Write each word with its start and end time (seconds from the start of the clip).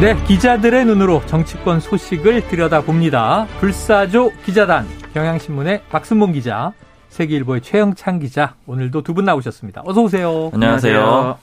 네, 0.00 0.14
기자들의 0.26 0.84
눈으로 0.84 1.22
정치권 1.26 1.80
소식을 1.80 2.46
들여다봅니다. 2.48 3.46
불사조 3.58 4.30
기자단, 4.44 4.86
경향신문의 5.12 5.82
박순봉 5.90 6.32
기자, 6.32 6.72
세계일보의 7.08 7.62
최영창 7.62 8.20
기자, 8.20 8.54
오늘도 8.66 9.02
두 9.02 9.12
분 9.12 9.24
나오셨습니다. 9.24 9.82
어서 9.84 10.02
오세요. 10.02 10.50
안녕하세요. 10.54 11.38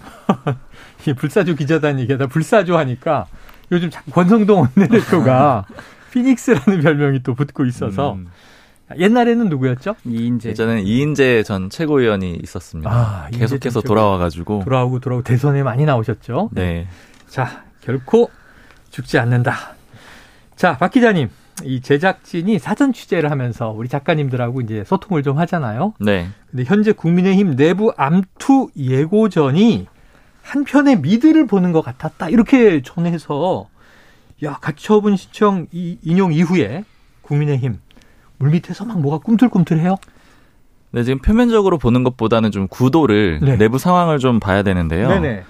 이 1.08 1.14
불사조 1.14 1.56
기자단 1.56 2.00
얘기하다 2.00 2.28
불사조 2.28 2.78
하니까 2.78 3.26
요즘 3.74 3.90
권성동 4.12 4.68
원내대표가 4.78 5.66
피닉스라는 6.14 6.82
별명이 6.82 7.24
또 7.24 7.34
붙고 7.36 7.66
있어서 7.66 8.14
음. 8.14 8.28
옛날에는 8.98 9.50
누구였죠? 9.50 9.96
이인재. 10.06 10.52
예전에는 10.52 10.84
이인재 10.84 11.44
전 11.44 11.70
최고위원이 11.70 12.40
있었습니다. 12.44 12.90
아, 12.90 13.28
계속해서 13.34 13.82
돌아와가지고 13.82 14.62
돌아오고 14.64 15.00
돌아오고 15.02 15.24
대선에 15.24 15.62
많이 15.64 15.84
나오셨죠? 15.84 16.52
네. 16.54 16.88
자, 17.28 17.64
결코 17.82 18.30
죽지 18.96 19.20
않는다. 19.20 19.76
자, 20.56 20.78
박 20.78 20.92
기자님. 20.92 21.30
이 21.64 21.82
제작진이 21.82 22.60
사전 22.60 22.92
취재를 22.92 23.32
하면서 23.32 23.70
우리 23.70 23.88
작가님들하고 23.88 24.60
이제 24.62 24.84
소통을 24.86 25.24
좀 25.24 25.38
하잖아요. 25.38 25.94
네. 26.00 26.28
근데 26.52 26.64
현재 26.66 26.92
국민의힘 26.92 27.56
내부 27.56 27.94
암투 27.96 28.72
예고전이 28.76 29.88
한편의 30.42 31.00
미드를 31.00 31.48
보는 31.48 31.72
것 31.72 31.82
같았다. 31.82 32.30
이렇게 32.30 32.82
전해서 32.82 33.68
야, 34.44 34.58
가처분 34.60 35.16
신청 35.16 35.68
이 35.72 35.98
인용 36.02 36.34
이후에 36.34 36.84
국민의힘 37.22 37.80
물밑에서 38.38 38.84
막 38.84 39.00
뭐가 39.00 39.20
꿈틀꿈틀해요? 39.20 39.96
네, 40.92 41.04
지금 41.04 41.20
표면적으로 41.20 41.78
보는 41.78 42.04
것보다는 42.04 42.52
좀 42.52 42.68
구도를 42.68 43.40
네. 43.42 43.58
내부 43.58 43.78
상황을 43.78 44.20
좀 44.20 44.42
봐야 44.42 44.62
되는데요. 44.62 45.08
네네. 45.08 45.44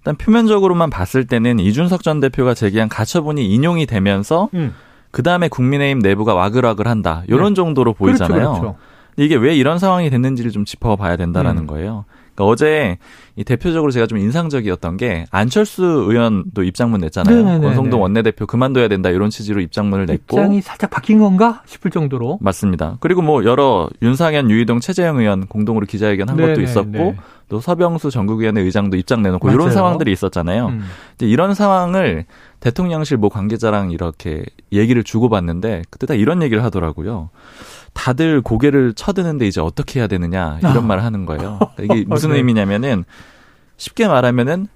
일단 0.00 0.16
표면적으로만 0.16 0.90
봤을 0.90 1.26
때는 1.26 1.58
이준석 1.58 2.02
전 2.02 2.20
대표가 2.20 2.54
제기한 2.54 2.88
가처분이 2.88 3.46
인용이 3.46 3.86
되면서 3.86 4.48
음. 4.54 4.74
그 5.10 5.22
다음에 5.22 5.48
국민의힘 5.48 5.98
내부가 5.98 6.34
와글와글한다 6.34 7.24
이런 7.28 7.50
네. 7.50 7.54
정도로 7.54 7.94
보이잖아요. 7.94 8.38
그렇죠, 8.38 8.60
그렇죠. 8.60 8.76
이게 9.16 9.36
왜 9.36 9.54
이런 9.54 9.78
상황이 9.78 10.08
됐는지를 10.08 10.50
좀 10.50 10.64
짚어봐야 10.64 11.16
된다라는 11.16 11.62
음. 11.62 11.66
거예요. 11.66 12.04
그러니까 12.40 12.44
어제 12.46 12.98
이 13.36 13.44
대표적으로 13.44 13.92
제가 13.92 14.06
좀 14.06 14.18
인상적이었던 14.18 14.96
게 14.96 15.26
안철수 15.30 15.84
의원도 15.84 16.62
입장문 16.62 17.00
냈잖아요. 17.02 17.36
네네네네. 17.36 17.66
권성동 17.66 18.02
원내대표 18.02 18.46
그만둬야 18.46 18.88
된다 18.88 19.10
이런 19.10 19.30
취지로 19.30 19.60
입장문을 19.60 20.06
냈고 20.06 20.36
입장이 20.38 20.60
살짝 20.62 20.90
바뀐 20.90 21.18
건가 21.18 21.62
싶을 21.66 21.90
정도로 21.90 22.38
맞습니다. 22.40 22.96
그리고 23.00 23.22
뭐 23.22 23.44
여러 23.44 23.88
윤상현, 24.02 24.50
유희동, 24.50 24.80
최재형 24.80 25.18
의원 25.18 25.46
공동으로 25.46 25.86
기자회견 25.86 26.28
한 26.28 26.36
것도 26.36 26.60
있었고 26.62 27.14
또 27.48 27.60
서병수 27.60 28.10
전국위원회 28.10 28.62
의장도 28.62 28.96
입장 28.96 29.22
내놓고 29.22 29.46
맞아요. 29.46 29.56
이런 29.56 29.72
상황들이 29.72 30.12
있었잖아요. 30.12 30.66
음. 30.68 30.84
이런 31.20 31.54
상황을 31.54 32.24
대통령실 32.60 33.16
뭐 33.16 33.28
관계자랑 33.28 33.90
이렇게 33.90 34.44
얘기를 34.72 35.02
주고받는데 35.02 35.82
그때 35.90 36.06
다 36.06 36.14
이런 36.14 36.42
얘기를 36.42 36.62
하더라고요. 36.62 37.30
다들 37.92 38.40
고개를 38.40 38.94
쳐드는데 38.94 39.46
이제 39.46 39.60
어떻게 39.60 40.00
해야 40.00 40.06
되느냐 40.06 40.58
이런 40.60 40.78
아. 40.78 40.80
말을 40.80 41.04
하는 41.04 41.26
거예요. 41.26 41.58
그러니까 41.76 41.94
이게 41.94 42.04
무슨 42.08 42.30
네. 42.30 42.36
의미냐면은 42.36 43.04
쉽게 43.76 44.08
말하면은 44.08 44.66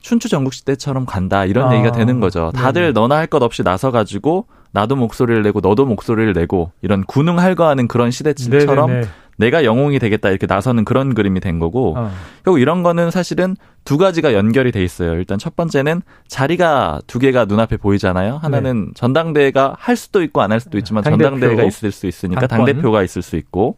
춘추 0.00 0.28
전국시 0.28 0.64
때처럼 0.64 1.04
간다 1.06 1.44
이런 1.44 1.68
아. 1.70 1.74
얘기가 1.74 1.92
되는 1.92 2.20
거죠. 2.20 2.52
다들 2.54 2.82
네 2.82 2.92
너나 2.92 3.16
할 3.16 3.26
것 3.26 3.42
없이 3.42 3.62
나서 3.62 3.90
가지고 3.90 4.46
나도 4.72 4.96
목소리를 4.96 5.42
내고 5.42 5.60
너도 5.60 5.84
목소리를 5.84 6.32
내고 6.32 6.72
이런 6.82 7.04
군웅할거하는 7.04 7.88
그런 7.88 8.10
시대처럼. 8.10 9.02
내가 9.36 9.64
영웅이 9.64 9.98
되겠다 9.98 10.28
이렇게 10.28 10.46
나서는 10.46 10.84
그런 10.84 11.14
그림이 11.14 11.40
된 11.40 11.58
거고 11.58 11.94
어. 11.96 12.10
결국 12.44 12.60
이런 12.60 12.82
거는 12.82 13.10
사실은 13.10 13.56
두 13.84 13.98
가지가 13.98 14.34
연결이 14.34 14.72
돼 14.72 14.84
있어요. 14.84 15.14
일단 15.14 15.38
첫 15.38 15.56
번째는 15.56 16.02
자리가 16.28 17.00
두 17.06 17.18
개가 17.18 17.46
눈앞에 17.46 17.76
보이잖아요. 17.76 18.38
하나는 18.42 18.86
네. 18.86 18.90
전당대회가 18.94 19.74
할 19.78 19.96
수도 19.96 20.22
있고 20.22 20.42
안 20.42 20.52
할 20.52 20.60
수도 20.60 20.78
있지만 20.78 21.02
당대표. 21.02 21.30
전당대회가 21.30 21.62
있을 21.64 21.90
수 21.90 22.06
있으니까 22.06 22.46
당 22.46 22.64
대표가 22.64 23.02
있을 23.02 23.22
수 23.22 23.36
있고 23.36 23.76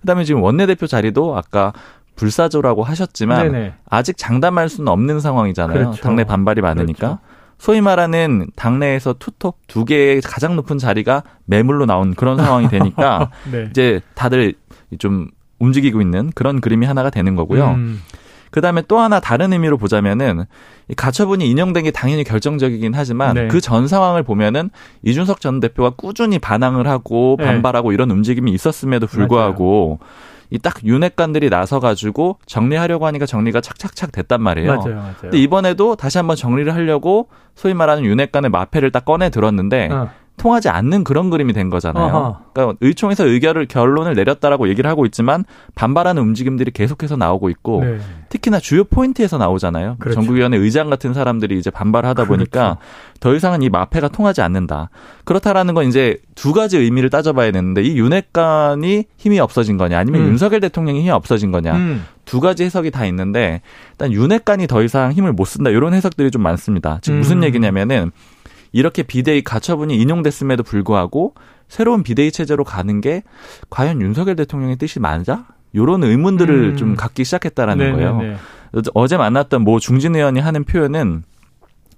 그다음에 0.00 0.24
지금 0.24 0.42
원내대표 0.42 0.86
자리도 0.86 1.36
아까 1.36 1.72
불사조라고 2.16 2.82
하셨지만 2.84 3.52
네네. 3.52 3.74
아직 3.88 4.16
장담할 4.16 4.68
수는 4.68 4.88
없는 4.88 5.20
상황이잖아요. 5.20 5.78
그렇죠. 5.78 6.02
당내 6.02 6.24
반발이 6.24 6.60
많으니까. 6.60 6.98
그렇죠. 6.98 7.18
소위 7.58 7.80
말하는 7.80 8.46
당내에서 8.54 9.14
투톱 9.18 9.56
두 9.66 9.84
개의 9.84 10.20
가장 10.20 10.54
높은 10.56 10.78
자리가 10.78 11.24
매물로 11.46 11.86
나온 11.86 12.14
그런 12.14 12.36
상황이 12.36 12.68
되니까 12.68 13.30
네. 13.50 13.66
이제 13.70 14.00
다들 14.14 14.54
좀 14.98 15.28
움직이고 15.58 16.00
있는 16.00 16.30
그런 16.36 16.60
그림이 16.60 16.86
하나가 16.86 17.10
되는 17.10 17.34
거고요. 17.34 17.70
음. 17.70 18.00
그 18.50 18.60
다음에 18.60 18.82
또 18.88 18.98
하나 18.98 19.20
다른 19.20 19.52
의미로 19.52 19.78
보자면은 19.78 20.44
이 20.88 20.94
가처분이 20.94 21.48
인용된 21.48 21.84
게 21.84 21.90
당연히 21.90 22.24
결정적이긴 22.24 22.94
하지만 22.94 23.34
네. 23.34 23.48
그전 23.48 23.88
상황을 23.88 24.22
보면은 24.22 24.70
이준석 25.02 25.40
전 25.40 25.60
대표가 25.60 25.90
꾸준히 25.90 26.38
반항을 26.38 26.86
하고 26.86 27.36
네. 27.38 27.44
반발하고 27.44 27.90
네. 27.90 27.94
이런 27.94 28.10
움직임이 28.10 28.50
있었음에도 28.52 29.06
불구하고 29.06 29.98
이 30.50 30.58
딱 30.58 30.82
윤핵관들이 30.82 31.50
나서 31.50 31.78
가지고 31.78 32.38
정리하려고 32.46 33.06
하니까 33.06 33.26
정리가 33.26 33.60
착착착 33.60 34.12
됐단 34.12 34.40
말이에요. 34.42 34.76
맞아요, 34.76 34.94
맞아요. 34.96 35.14
근데 35.20 35.38
이번에도 35.38 35.94
다시 35.94 36.16
한번 36.16 36.36
정리를 36.36 36.74
하려고 36.74 37.28
소위 37.54 37.74
말하는 37.74 38.04
윤핵관의 38.04 38.50
마패를 38.50 38.90
딱 38.90 39.04
꺼내 39.04 39.28
들었는데 39.28 39.88
어. 39.92 40.10
통하지 40.38 40.70
않는 40.70 41.04
그런 41.04 41.28
그림이 41.28 41.52
된 41.52 41.68
거잖아요. 41.68 42.06
어허. 42.06 42.38
그러니까 42.54 42.78
의총에서 42.80 43.26
의결을 43.26 43.66
결론을 43.66 44.14
내렸다라고 44.14 44.68
얘기를 44.68 44.88
하고 44.90 45.04
있지만 45.04 45.44
반발하는 45.74 46.22
움직임들이 46.22 46.70
계속해서 46.70 47.16
나오고 47.16 47.50
있고 47.50 47.84
네. 47.84 47.98
특히나 48.30 48.58
주요 48.58 48.84
포인트에서 48.84 49.36
나오잖아요. 49.36 49.96
그렇죠. 49.98 50.14
전국위원회 50.14 50.56
의장 50.56 50.88
같은 50.88 51.12
사람들이 51.12 51.58
이제 51.58 51.70
반발하다 51.70 52.24
그렇죠. 52.24 52.28
보니까 52.28 52.78
더 53.20 53.34
이상은 53.34 53.62
이 53.62 53.68
마패가 53.68 54.08
통하지 54.08 54.40
않는다. 54.40 54.90
그렇다라는 55.24 55.74
건 55.74 55.86
이제 55.86 56.18
두 56.34 56.52
가지 56.52 56.78
의미를 56.78 57.10
따져봐야 57.10 57.50
되는데 57.50 57.82
이 57.82 57.98
윤핵관이 57.98 59.04
힘이 59.16 59.40
없어진 59.40 59.76
거냐 59.76 59.98
아니면 59.98 60.22
음. 60.22 60.26
윤석열 60.28 60.60
대통령이 60.60 61.00
힘이 61.00 61.10
없어진 61.10 61.52
거냐 61.52 61.74
음. 61.74 62.04
두 62.24 62.40
가지 62.40 62.62
해석이 62.64 62.90
다 62.90 63.06
있는데 63.06 63.62
일단 63.92 64.12
윤핵관이 64.12 64.66
더 64.66 64.82
이상 64.82 65.12
힘을 65.12 65.32
못 65.32 65.46
쓴다 65.46 65.70
이런 65.70 65.94
해석들이 65.94 66.30
좀 66.30 66.42
많습니다. 66.42 66.98
지금 67.02 67.20
무슨 67.20 67.38
음. 67.38 67.44
얘기냐면은 67.44 68.12
이렇게 68.72 69.02
비대위 69.02 69.42
가처분이 69.42 69.96
인용됐음에도 69.96 70.62
불구하고 70.62 71.34
새로운 71.68 72.02
비대위 72.02 72.32
체제로 72.32 72.64
가는 72.64 73.00
게 73.00 73.22
과연 73.70 74.00
윤석열 74.00 74.36
대통령의 74.36 74.76
뜻이 74.76 75.00
맞아? 75.00 75.46
요런 75.74 76.02
의문들을 76.02 76.70
음. 76.70 76.76
좀 76.76 76.96
갖기 76.96 77.24
시작했다라는 77.24 77.92
네네네. 77.92 78.12
거예요. 78.12 78.36
어제 78.94 79.16
만났던 79.16 79.62
모 79.62 79.78
중진 79.78 80.14
의원이 80.16 80.40
하는 80.40 80.64
표현은 80.64 81.22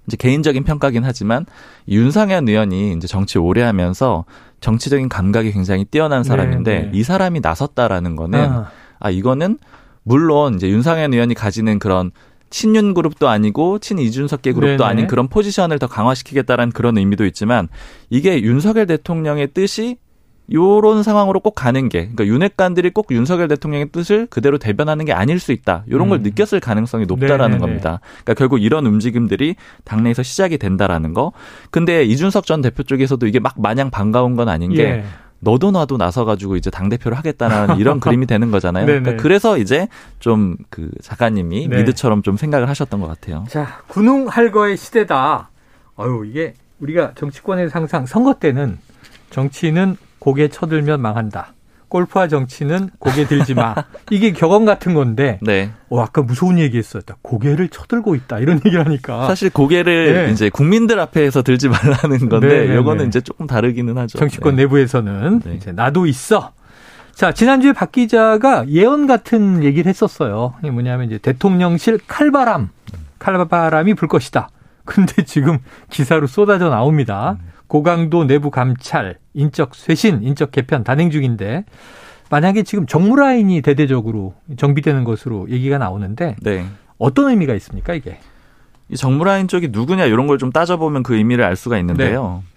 이제 0.06 0.16
개인적인 0.16 0.64
평가긴 0.64 1.04
하지만 1.04 1.46
윤상현 1.88 2.48
의원이 2.48 2.94
이제 2.94 3.06
정치 3.06 3.38
오래 3.38 3.62
하면서 3.62 4.24
정치적인 4.60 5.08
감각이 5.08 5.52
굉장히 5.52 5.84
뛰어난 5.84 6.24
사람인데 6.24 6.74
네네. 6.80 6.90
이 6.94 7.02
사람이 7.02 7.40
나섰다라는 7.40 8.16
거는 8.16 8.38
아. 8.40 8.70
아 8.98 9.10
이거는 9.10 9.58
물론 10.02 10.54
이제 10.54 10.68
윤상현 10.68 11.12
의원이 11.12 11.34
가지는 11.34 11.78
그런 11.78 12.10
친윤 12.50 12.94
그룹도 12.94 13.28
아니고 13.28 13.78
친이준석계 13.78 14.52
그룹도 14.52 14.84
네네. 14.84 14.90
아닌 14.90 15.06
그런 15.06 15.28
포지션을 15.28 15.78
더 15.78 15.86
강화시키겠다라는 15.86 16.72
그런 16.72 16.98
의미도 16.98 17.24
있지만 17.26 17.68
이게 18.10 18.42
윤석열 18.42 18.86
대통령의 18.86 19.48
뜻이 19.54 19.98
요런 20.52 21.04
상황으로 21.04 21.40
꼭 21.40 21.54
가는 21.54 21.88
게 21.88 22.00
그러니까 22.00 22.26
윤핵관들이 22.26 22.90
꼭 22.90 23.06
윤석열 23.12 23.46
대통령의 23.48 23.90
뜻을 23.92 24.26
그대로 24.26 24.58
대변하는 24.58 25.04
게 25.04 25.12
아닐 25.12 25.38
수 25.38 25.52
있다. 25.52 25.84
요런 25.88 26.08
걸 26.08 26.18
음. 26.18 26.22
느꼈을 26.22 26.58
가능성이 26.58 27.06
높다라는 27.06 27.38
네네네. 27.38 27.58
겁니다. 27.60 28.00
그러니까 28.24 28.34
결국 28.34 28.60
이런 28.60 28.84
움직임들이 28.84 29.54
당내에서 29.84 30.22
시작이 30.24 30.58
된다라는 30.58 31.14
거. 31.14 31.32
근데 31.70 32.02
이준석 32.04 32.46
전 32.46 32.62
대표 32.62 32.82
쪽에서도 32.82 33.24
이게 33.28 33.38
막 33.38 33.54
마냥 33.60 33.90
반가운 33.90 34.34
건 34.34 34.48
아닌 34.48 34.72
게 34.72 34.82
예. 34.82 35.04
너도 35.40 35.70
나도 35.70 35.96
나서가지고 35.96 36.56
이제 36.56 36.70
당 36.70 36.88
대표를 36.88 37.16
하겠다는 37.18 37.76
이런 37.80 37.98
그림이 38.00 38.26
되는 38.26 38.50
거잖아요. 38.50 38.86
그러니까 38.86 39.16
그래서 39.16 39.58
이제 39.58 39.88
좀 40.18 40.56
그 40.70 40.90
작가님이 41.02 41.68
네. 41.68 41.78
미드처럼 41.78 42.22
좀 42.22 42.36
생각을 42.36 42.68
하셨던 42.68 43.00
것 43.00 43.06
같아요. 43.08 43.44
자, 43.48 43.82
군웅 43.88 44.28
할거의 44.28 44.76
시대다. 44.76 45.50
어유 45.98 46.24
이게 46.26 46.54
우리가 46.80 47.12
정치권에서 47.14 47.78
항상 47.78 48.06
선거 48.06 48.34
때는 48.34 48.78
정치는 49.30 49.96
고개 50.18 50.48
쳐들면 50.48 51.00
망한다. 51.00 51.54
골프와 51.90 52.28
정치는 52.28 52.88
고개 52.98 53.26
들지 53.26 53.52
마. 53.52 53.74
이게 54.10 54.32
격언 54.32 54.64
같은 54.64 54.94
건데. 54.94 55.38
네. 55.42 55.70
어, 55.90 56.00
아까 56.00 56.22
무서운 56.22 56.58
얘기 56.58 56.78
했었다. 56.78 57.16
고개를 57.20 57.68
쳐들고 57.68 58.14
있다. 58.14 58.38
이런 58.38 58.56
얘기를 58.64 58.86
하니까. 58.86 59.26
사실 59.26 59.50
고개를 59.50 60.26
네. 60.26 60.32
이제 60.32 60.48
국민들 60.48 60.98
앞에서 61.00 61.42
들지 61.42 61.68
말라는 61.68 62.30
건데, 62.30 62.48
네, 62.48 62.66
네 62.68 62.80
이거는 62.80 63.04
네. 63.04 63.08
이제 63.08 63.20
조금 63.20 63.46
다르기는 63.46 63.98
하죠. 63.98 64.18
정치권 64.18 64.56
네. 64.56 64.62
내부에서는 64.62 65.40
네. 65.44 65.54
이제 65.54 65.72
나도 65.72 66.06
있어. 66.06 66.52
자, 67.12 67.32
지난주에 67.32 67.72
박 67.72 67.92
기자가 67.92 68.66
예언 68.68 69.06
같은 69.06 69.62
얘기를 69.62 69.90
했었어요. 69.90 70.54
이게 70.60 70.70
뭐냐면 70.70 71.06
이제 71.06 71.18
대통령실 71.18 71.98
칼바람, 72.06 72.70
칼바람이 73.18 73.94
불 73.94 74.08
것이다. 74.08 74.48
근데 74.84 75.24
지금 75.24 75.58
기사로 75.90 76.26
쏟아져 76.26 76.70
나옵니다. 76.70 77.36
음. 77.40 77.59
고강도 77.70 78.24
내부 78.24 78.50
감찰, 78.50 79.18
인적 79.32 79.76
쇄신, 79.76 80.24
인적 80.24 80.50
개편 80.50 80.82
단행 80.82 81.08
중인데 81.10 81.64
만약에 82.28 82.64
지금 82.64 82.84
정무 82.84 83.14
라인이 83.14 83.62
대대적으로 83.62 84.34
정비되는 84.56 85.04
것으로 85.04 85.48
얘기가 85.48 85.78
나오는데 85.78 86.34
네. 86.42 86.64
어떤 86.98 87.30
의미가 87.30 87.54
있습니까 87.54 87.94
이게? 87.94 88.18
이 88.88 88.96
정무 88.96 89.22
라인 89.22 89.46
쪽이 89.46 89.68
누구냐 89.68 90.04
이런 90.06 90.26
걸 90.26 90.36
좀 90.36 90.50
따져보면 90.50 91.04
그 91.04 91.14
의미를 91.14 91.44
알 91.44 91.54
수가 91.54 91.78
있는데요. 91.78 92.42
네. 92.42 92.50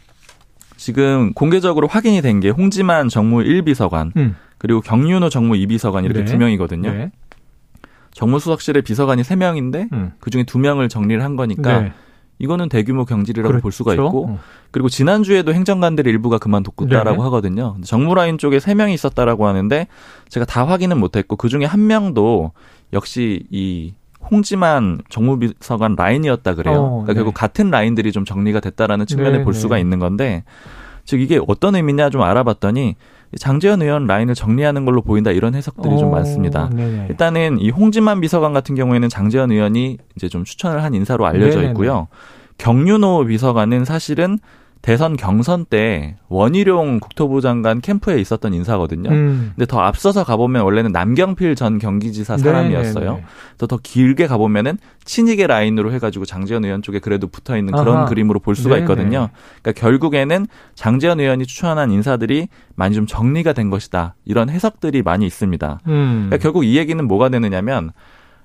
지금 0.77 1.31
공개적으로 1.33 1.87
확인이 1.87 2.19
된 2.23 2.39
게 2.39 2.49
홍지만 2.49 3.07
정무 3.07 3.43
1비서관 3.43 4.15
음. 4.17 4.35
그리고 4.57 4.81
경윤호 4.81 5.29
정무 5.29 5.53
2비서관 5.53 6.05
이렇게 6.05 6.21
네. 6.21 6.25
두 6.25 6.37
명이거든요. 6.39 6.91
네. 6.91 7.11
정무수석실의 8.13 8.81
비서관이 8.81 9.21
3명인데 9.21 9.91
음. 9.93 10.13
그중에 10.19 10.43
2명을 10.45 10.89
정리를 10.89 11.23
한 11.23 11.35
거니까 11.35 11.81
네. 11.81 11.93
이거는 12.43 12.67
대규모 12.67 13.05
경질이라고 13.05 13.47
그렇죠. 13.47 13.61
볼 13.61 13.71
수가. 13.71 13.93
있고 13.93 14.27
어. 14.27 14.39
그리고 14.71 14.89
지난주에도 14.89 15.53
행정관들 15.53 16.05
일부가 16.07 16.39
그만뒀다라고 16.39 17.17
네. 17.17 17.23
하거든요. 17.23 17.77
정무 17.85 18.13
라인 18.15 18.37
쪽에 18.37 18.57
3명이 18.57 18.93
있었다라고 18.93 19.47
하는데 19.47 19.87
제가 20.27 20.45
다 20.45 20.67
확인은 20.67 20.99
못 20.99 21.15
했고 21.15 21.37
그중에 21.37 21.63
한 21.63 21.87
명도 21.87 22.51
역시 22.91 23.45
이 23.49 23.93
홍지만 24.29 24.99
정무비서관 25.07 25.95
라인이었다 25.95 26.55
그래요. 26.55 26.81
어, 26.81 26.89
그러니까 26.89 27.13
네. 27.13 27.15
결국 27.15 27.33
같은 27.33 27.71
라인들이 27.71 28.11
좀 28.11 28.25
정리가 28.25 28.59
됐다라는 28.59 29.05
측면에 29.05 29.37
네, 29.37 29.43
볼 29.45 29.53
수가 29.53 29.75
네. 29.75 29.81
있는 29.81 29.99
건데 29.99 30.43
즉 31.05 31.21
이게 31.21 31.39
어떤 31.47 31.75
의미냐 31.75 32.09
좀 32.09 32.23
알아봤더니 32.23 32.95
장재현 33.37 33.81
의원 33.81 34.05
라인을 34.05 34.35
정리하는 34.35 34.85
걸로 34.85 35.01
보인다 35.01 35.31
이런 35.31 35.55
해석들이 35.55 35.93
오, 35.93 35.97
좀 35.97 36.11
많습니다. 36.11 36.69
네네. 36.69 37.07
일단은 37.09 37.59
이 37.59 37.69
홍지만 37.69 38.21
비서관 38.21 38.53
같은 38.53 38.75
경우에는 38.75 39.09
장재현 39.09 39.51
의원이 39.51 39.97
이제 40.15 40.29
좀 40.29 40.43
추천을 40.43 40.83
한 40.83 40.93
인사로 40.93 41.25
알려져 41.25 41.57
네네네. 41.57 41.67
있고요. 41.69 42.07
경윤호 42.57 43.25
비서관은 43.25 43.85
사실은 43.85 44.39
대선 44.83 45.15
경선 45.15 45.63
때 45.69 46.17
원희룡 46.27 46.99
국토부 46.99 47.39
장관 47.39 47.79
캠프에 47.79 48.19
있었던 48.19 48.53
인사거든요. 48.53 49.09
음. 49.11 49.53
근데 49.55 49.65
더 49.65 49.79
앞서서 49.79 50.25
가보면 50.25 50.61
원래는 50.63 50.91
남경필 50.91 51.55
전 51.55 51.79
경기지사 51.79 52.37
사람이었어요. 52.37 53.21
또 53.57 53.65
더 53.67 53.79
길게 53.81 54.27
가보면은 54.27 54.77
친이계 55.05 55.47
라인으로 55.47 55.93
해가지고 55.93 56.25
장재현 56.25 56.65
의원 56.65 56.81
쪽에 56.81 56.99
그래도 56.99 57.27
붙어 57.27 57.55
있는 57.57 57.73
그런 57.73 57.95
아하. 57.99 58.05
그림으로 58.05 58.39
볼 58.41 58.55
수가 58.57 58.75
네네. 58.75 58.81
있거든요. 58.81 59.29
그러니까 59.61 59.79
결국에는 59.79 60.47
장재현 60.75 61.21
의원이 61.21 61.45
추천한 61.45 61.89
인사들이 61.89 62.49
많이 62.75 62.93
좀 62.93 63.07
정리가 63.07 63.53
된 63.53 63.69
것이다. 63.69 64.15
이런 64.25 64.49
해석들이 64.49 65.01
많이 65.01 65.25
있습니다. 65.25 65.79
음. 65.87 66.25
그러니까 66.27 66.37
결국 66.39 66.65
이 66.65 66.77
얘기는 66.77 67.01
뭐가 67.07 67.29
되느냐면 67.29 67.91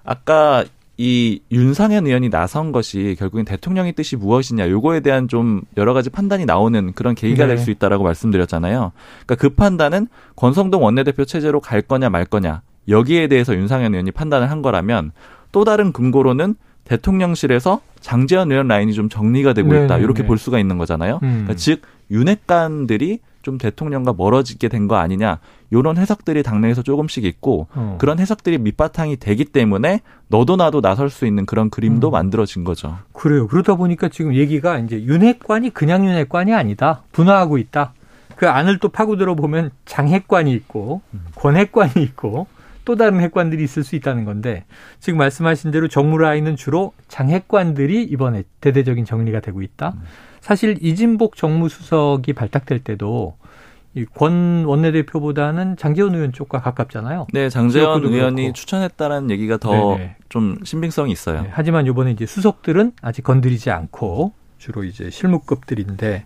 아까 0.05 0.65
이 1.01 1.41
윤상현 1.53 2.07
의원이 2.09 2.29
나선 2.29 2.73
것이 2.73 3.15
결국엔 3.19 3.45
대통령의 3.45 3.93
뜻이 3.93 4.17
무엇이냐 4.17 4.69
요거에 4.69 4.99
대한 5.01 5.29
좀 5.29 5.63
여러 5.77 5.95
가지 5.95 6.11
판단이 6.11 6.45
나오는 6.45 6.93
그런 6.93 7.15
계기가 7.15 7.45
네. 7.47 7.55
될수 7.55 7.71
있다라고 7.71 8.03
말씀드렸잖아요. 8.03 8.91
그러니까 9.25 9.35
그 9.37 9.51
판단은 9.51 10.09
권성동 10.35 10.83
원내대표 10.83 11.25
체제로 11.25 11.61
갈 11.61 11.83
거냐 11.83 12.11
말 12.11 12.25
거냐 12.25 12.63
여기에 12.89 13.29
대해서 13.29 13.55
윤상현 13.55 13.95
의원이 13.95 14.11
판단을 14.11 14.51
한 14.51 14.61
거라면 14.61 15.13
또 15.53 15.65
다른 15.65 15.93
근거로는 15.93 16.57
대통령실에서 16.85 17.81
장재현 18.01 18.51
의원 18.51 18.67
라인이 18.67 18.93
좀 18.95 19.09
정리가 19.09 19.53
되고 19.53 19.73
있다 19.75 19.99
네, 19.99 20.03
이렇게 20.03 20.23
네. 20.23 20.27
볼 20.27 20.37
수가 20.37 20.59
있는 20.59 20.79
거잖아요. 20.79 21.21
음. 21.23 21.29
그러니까 21.45 21.55
즉 21.55 21.83
윤핵관들이 22.11 23.21
좀 23.43 23.57
대통령과 23.57 24.15
멀어지게 24.17 24.69
된 24.69 24.89
거 24.89 24.97
아니냐 24.97 25.39
이런 25.71 25.97
해석들이 25.97 26.43
당내에서 26.43 26.83
조금씩 26.83 27.25
있고 27.25 27.69
어. 27.75 27.97
그런 27.99 28.19
해석들이 28.19 28.59
밑바탕이 28.59 29.17
되기 29.19 29.45
때문에 29.45 30.01
너도 30.29 30.57
나도 30.57 30.81
나설 30.81 31.11
수 31.11 31.27
있는 31.27 31.47
그런 31.47 31.71
그림도 31.71 32.11
음. 32.11 32.13
만들어진 32.13 32.65
거죠. 32.65 32.99
그래요. 33.13 33.47
그러다 33.49 33.75
보니까 33.75 34.09
지금 34.09 34.35
얘기가 34.35 34.79
이제 34.79 35.03
윤핵관이 35.03 35.71
그냥 35.71 36.07
윤핵관이 36.07 36.55
아니다. 36.55 37.03
분화하고 37.13 37.59
있다. 37.59 37.93
그 38.37 38.49
안을 38.49 38.79
또 38.79 38.89
파고들어 38.89 39.35
보면 39.35 39.71
장핵관이 39.85 40.53
있고 40.53 41.03
음. 41.13 41.27
권핵관이 41.35 42.03
있고 42.03 42.47
또 42.85 42.97
다른 42.97 43.21
핵관들이 43.21 43.63
있을 43.63 43.85
수 43.85 43.97
있다는 43.97 44.25
건데 44.25 44.65
지금 44.99 45.19
말씀하신 45.19 45.71
대로 45.73 45.89
정무 45.89 46.17
라인은 46.17 46.57
주로 46.57 46.95
장핵관들이 47.09 48.05
이번에 48.05 48.45
대대적인 48.63 49.05
정리가 49.05 49.41
되고 49.41 49.61
있다. 49.61 49.93
음. 49.95 50.03
사실 50.41 50.79
이진복 50.81 51.37
정무수석이 51.37 52.33
발탁될 52.33 52.79
때도 52.79 53.37
이 53.37 53.68
권 54.15 54.65
원내대표보다는 54.65 55.77
장재원 55.77 56.15
의원 56.15 56.33
쪽과 56.33 56.61
가깝잖아요. 56.61 57.27
네, 57.33 57.49
장재원 57.49 58.05
의원이 58.05 58.43
그렇고. 58.43 58.53
추천했다는 58.53 59.31
얘기가 59.31 59.57
더 59.59 59.99
좀 60.29 60.59
신빙성이 60.63 61.11
있어요. 61.13 61.43
네, 61.43 61.49
하지만 61.51 61.87
이번에 61.87 62.11
이제 62.11 62.27
수석들은 62.27 62.93
아직 63.01 63.23
건드리지 63.23 63.71
않고 63.71 64.33
주로 64.59 64.85
이제 64.85 65.09
실무급들인데 65.11 66.25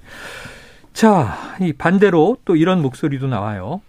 자, 0.92 1.36
이 1.60 1.72
반대로 1.72 2.36
또 2.44 2.56
이런 2.56 2.82
목소리도 2.82 3.28
나와요. 3.28 3.80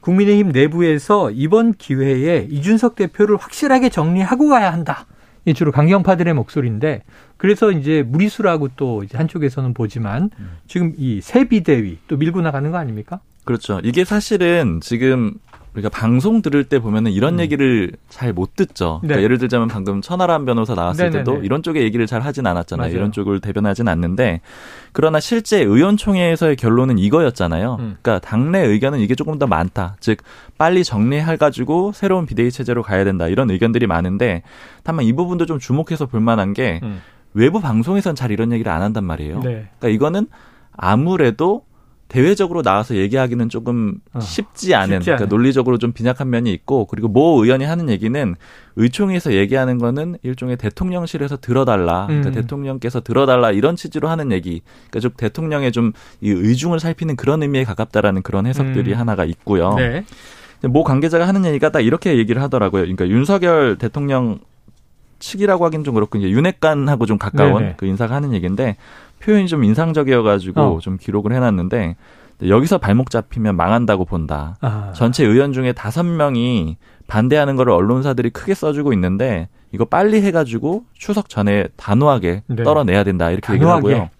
국민의힘 0.00 0.50
내부에서 0.52 1.30
이번 1.30 1.74
기회에 1.74 2.46
이준석 2.48 2.94
대표를 2.94 3.36
확실하게 3.36 3.88
정리하고 3.90 4.48
가야 4.48 4.72
한다. 4.72 5.06
이 5.44 5.54
주로 5.54 5.72
강경파들의 5.72 6.34
목소리인데 6.34 7.02
그래서 7.36 7.70
이제 7.70 8.02
무리수라고 8.02 8.68
또 8.76 9.02
이제 9.02 9.16
한쪽에서는 9.16 9.74
보지만 9.74 10.30
지금 10.66 10.92
이새 10.96 11.48
비대위 11.48 11.98
또 12.08 12.16
밀고 12.16 12.40
나가는 12.42 12.70
거 12.70 12.76
아닙니까? 12.76 13.20
그렇죠. 13.44 13.80
이게 13.82 14.04
사실은 14.04 14.80
지금 14.82 15.34
우리가 15.74 15.88
방송 15.88 16.42
들을 16.42 16.64
때 16.64 16.78
보면은 16.80 17.12
이런 17.12 17.34
음. 17.34 17.40
얘기를 17.40 17.92
잘 18.08 18.32
못 18.32 18.54
듣죠. 18.54 18.98
그러니까 19.00 19.18
네. 19.18 19.24
예를 19.24 19.38
들자면 19.38 19.68
방금 19.68 20.00
천하람 20.00 20.44
변호사 20.44 20.74
나왔을 20.74 21.06
네네네. 21.06 21.24
때도 21.24 21.42
이런 21.42 21.62
쪽의 21.62 21.82
얘기를 21.82 22.06
잘 22.06 22.20
하진 22.22 22.46
않았잖아요. 22.46 22.86
맞아요. 22.86 22.96
이런 22.96 23.12
쪽을 23.12 23.40
대변하진 23.40 23.88
않는데 23.88 24.40
그러나 24.92 25.18
실제 25.20 25.60
의원총회에서의 25.60 26.56
결론은 26.56 26.98
이거였잖아요. 26.98 27.76
음. 27.80 27.96
그러니까 28.02 28.18
당내 28.26 28.60
의견은 28.60 29.00
이게 29.00 29.14
조금 29.14 29.38
더 29.38 29.46
많다. 29.46 29.96
즉 30.00 30.18
빨리 30.58 30.84
정리해 30.84 31.36
가지고 31.36 31.92
새로운 31.92 32.26
비대위 32.26 32.50
체제로 32.50 32.82
가야 32.82 33.04
된다. 33.04 33.26
이런 33.28 33.50
의견들이 33.50 33.86
많은데 33.86 34.42
다만 34.84 35.04
이 35.04 35.12
부분도 35.12 35.46
좀 35.46 35.58
주목해서 35.58 36.06
볼 36.06 36.20
만한 36.20 36.52
게 36.52 36.80
음. 36.82 37.00
외부 37.34 37.60
방송에선 37.60 38.14
잘 38.14 38.30
이런 38.30 38.52
얘기를 38.52 38.70
안 38.70 38.82
한단 38.82 39.04
말이에요. 39.04 39.40
네. 39.40 39.68
그러니까 39.78 39.88
이거는 39.88 40.26
아무래도 40.72 41.64
대외적으로 42.10 42.62
나와서 42.62 42.96
얘기하기는 42.96 43.48
조금 43.48 43.96
어, 44.12 44.20
쉽지 44.20 44.74
않은, 44.74 44.98
쉽지 45.00 45.06
그러니까 45.06 45.28
논리적으로 45.28 45.78
좀 45.78 45.92
빈약한 45.92 46.28
면이 46.28 46.52
있고, 46.52 46.86
그리고 46.86 47.08
모 47.08 47.42
의원이 47.42 47.64
하는 47.64 47.88
얘기는 47.88 48.34
의총에서 48.76 49.32
얘기하는 49.32 49.78
거는 49.78 50.16
일종의 50.22 50.56
대통령실에서 50.56 51.38
들어달라, 51.38 52.06
그러니까 52.06 52.30
음. 52.30 52.34
대통령께서 52.34 53.00
들어달라 53.00 53.50
이런 53.50 53.76
취지로 53.76 54.08
하는 54.08 54.32
얘기, 54.32 54.62
그러니까 54.90 55.00
좀 55.00 55.12
대통령의 55.16 55.72
좀 55.72 55.92
이 56.20 56.30
의중을 56.30 56.80
살피는 56.80 57.16
그런 57.16 57.42
의미에 57.42 57.64
가깝다라는 57.64 58.22
그런 58.22 58.46
해석들이 58.46 58.92
음. 58.92 58.98
하나가 58.98 59.24
있고요. 59.24 59.74
네. 59.74 60.04
모 60.62 60.84
관계자가 60.84 61.26
하는 61.26 61.44
얘기가 61.46 61.70
딱 61.70 61.80
이렇게 61.80 62.18
얘기를 62.18 62.42
하더라고요. 62.42 62.82
그러니까 62.82 63.08
윤석열 63.08 63.78
대통령 63.78 64.40
측이라고 65.18 65.64
하긴 65.66 65.84
좀 65.84 65.94
그렇고 65.94 66.18
이제 66.18 66.30
윤핵관하고 66.30 67.06
좀 67.06 67.18
가까운 67.18 67.62
네네. 67.62 67.74
그 67.76 67.86
인사가 67.86 68.14
하는 68.14 68.32
얘기인데 68.34 68.76
표현이 69.20 69.46
좀 69.46 69.64
인상적이어가지고 69.64 70.60
어. 70.60 70.78
좀 70.80 70.96
기록을 70.96 71.32
해놨는데 71.32 71.96
여기서 72.48 72.78
발목 72.78 73.10
잡히면 73.10 73.54
망한다고 73.56 74.06
본다. 74.06 74.56
아. 74.60 74.92
전체 74.94 75.24
의원 75.24 75.52
중에 75.52 75.72
다섯 75.72 76.04
명이 76.04 76.78
반대하는 77.06 77.56
거를 77.56 77.72
언론사들이 77.72 78.30
크게 78.30 78.54
써주고 78.54 78.92
있는데 78.94 79.48
이거 79.72 79.84
빨리 79.84 80.22
해가지고 80.22 80.84
추석 80.94 81.28
전에 81.28 81.68
단호하게 81.76 82.42
네. 82.46 82.62
떨어내야 82.62 83.04
된다 83.04 83.30
이렇게 83.30 83.46
단호하게. 83.58 83.78
얘기를 83.88 83.94
하고요. 83.96 84.10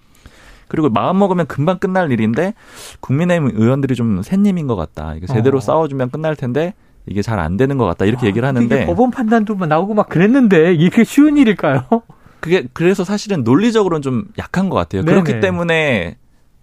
그리고 0.68 0.88
마음 0.88 1.18
먹으면 1.18 1.46
금방 1.46 1.78
끝날 1.78 2.12
일인데 2.12 2.54
국민의힘 3.00 3.50
의원들이 3.54 3.94
좀 3.96 4.22
샌님인 4.22 4.66
것 4.68 4.76
같다. 4.76 5.14
이거 5.16 5.26
제대로 5.26 5.58
어. 5.58 5.60
싸워주면 5.60 6.10
끝날 6.10 6.36
텐데 6.36 6.74
이게 7.06 7.22
잘 7.22 7.40
안 7.40 7.56
되는 7.56 7.78
것 7.78 7.86
같다 7.86 8.04
이렇게 8.04 8.26
아, 8.26 8.28
얘기를 8.28 8.46
하는데 8.46 8.86
법원 8.86 9.10
판단도 9.10 9.54
나오고 9.54 9.94
막 9.94 10.08
그랬는데 10.08 10.74
이게 10.74 11.02
쉬운 11.04 11.38
일일까요? 11.38 11.82
그게 12.40 12.66
그래서 12.72 13.04
사실은 13.04 13.44
논리적으로는 13.44 14.02
좀 14.02 14.24
약한 14.38 14.68
것 14.68 14.76
같아요. 14.76 15.02
네네. 15.02 15.20
그렇기 15.22 15.40
때문에 15.40 16.16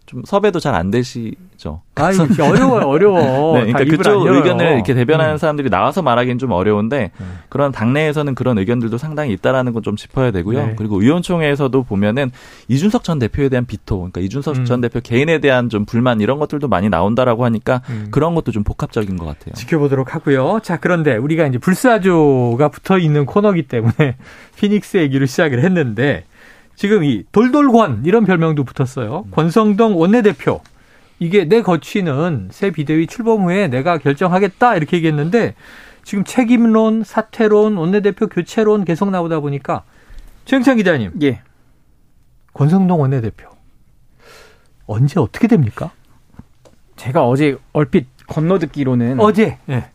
좀 0.07 0.23
섭외도 0.25 0.59
잘 0.59 0.73
안 0.73 0.89
되시죠. 0.89 1.81
아, 1.95 2.11
어려워요, 2.43 2.87
어려워. 2.87 3.57
네, 3.59 3.71
그러니까 3.71 3.97
그쪽 3.97 4.25
의견을 4.27 4.73
이렇게 4.73 4.93
대변하는 4.93 5.33
음. 5.33 5.37
사람들이 5.37 5.69
나와서 5.69 6.01
말하기는 6.01 6.37
좀 6.39 6.51
어려운데 6.51 7.11
음. 7.19 7.39
그런 7.49 7.71
당내에서는 7.71 8.33
그런 8.35 8.57
의견들도 8.57 8.97
상당히 8.97 9.33
있다라는 9.33 9.73
건 9.73 9.83
좀 9.83 9.95
짚어야 9.95 10.31
되고요. 10.31 10.65
네. 10.65 10.75
그리고 10.77 11.01
의원총회에서도 11.01 11.83
보면은 11.83 12.31
이준석 12.67 13.03
전 13.03 13.19
대표에 13.19 13.47
대한 13.49 13.65
비토, 13.65 13.97
그러니까 13.97 14.21
이준석 14.21 14.57
음. 14.57 14.65
전 14.65 14.81
대표 14.81 14.99
개인에 15.01 15.39
대한 15.39 15.69
좀 15.69 15.85
불만 15.85 16.19
이런 16.19 16.39
것들도 16.39 16.67
많이 16.67 16.89
나온다라고 16.89 17.45
하니까 17.45 17.81
음. 17.89 18.07
그런 18.11 18.33
것도 18.35 18.51
좀 18.51 18.63
복합적인 18.63 19.17
것 19.17 19.25
같아요. 19.25 19.53
지켜보도록 19.53 20.13
하고요. 20.15 20.59
자, 20.63 20.77
그런데 20.77 21.15
우리가 21.17 21.47
이제 21.47 21.57
불사조가 21.57 22.69
붙어 22.69 22.97
있는 22.97 23.25
코너기 23.25 23.63
때문에 23.63 24.15
피닉스 24.57 24.97
얘기를 24.97 25.27
시작을 25.27 25.63
했는데 25.63 26.23
지금 26.77 27.03
이 27.03 27.23
돌돌권 27.31 28.03
이런 28.05 28.23
별명도 28.23 28.63
붙었어요. 28.63 29.23
음. 29.25 29.31
권성동 29.31 29.99
원내대표. 29.99 30.61
이게 31.19 31.45
내 31.45 31.63
거취는 31.63 32.49
새 32.51 32.69
비대위 32.69 33.07
출범 33.07 33.43
후에 33.43 33.67
내가 33.67 33.97
결정하겠다 33.97 34.75
이렇게 34.75 34.97
얘기했는데 34.97 35.55
지금 36.03 36.23
책임론, 36.23 37.03
사퇴론, 37.03 37.75
원내대표 37.77 38.27
교체론 38.27 38.85
계속 38.85 39.09
나오다 39.09 39.39
보니까 39.39 39.83
최영찬 40.45 40.77
기자님. 40.77 41.13
예. 41.23 41.41
권성동 42.53 43.01
원내대표. 43.01 43.49
언제 44.85 45.19
어떻게 45.19 45.47
됩니까? 45.47 45.91
제가 46.95 47.27
어제 47.27 47.57
얼핏 47.73 48.05
건너듣기로는 48.27 49.19
어제 49.19 49.57
예. 49.69 49.89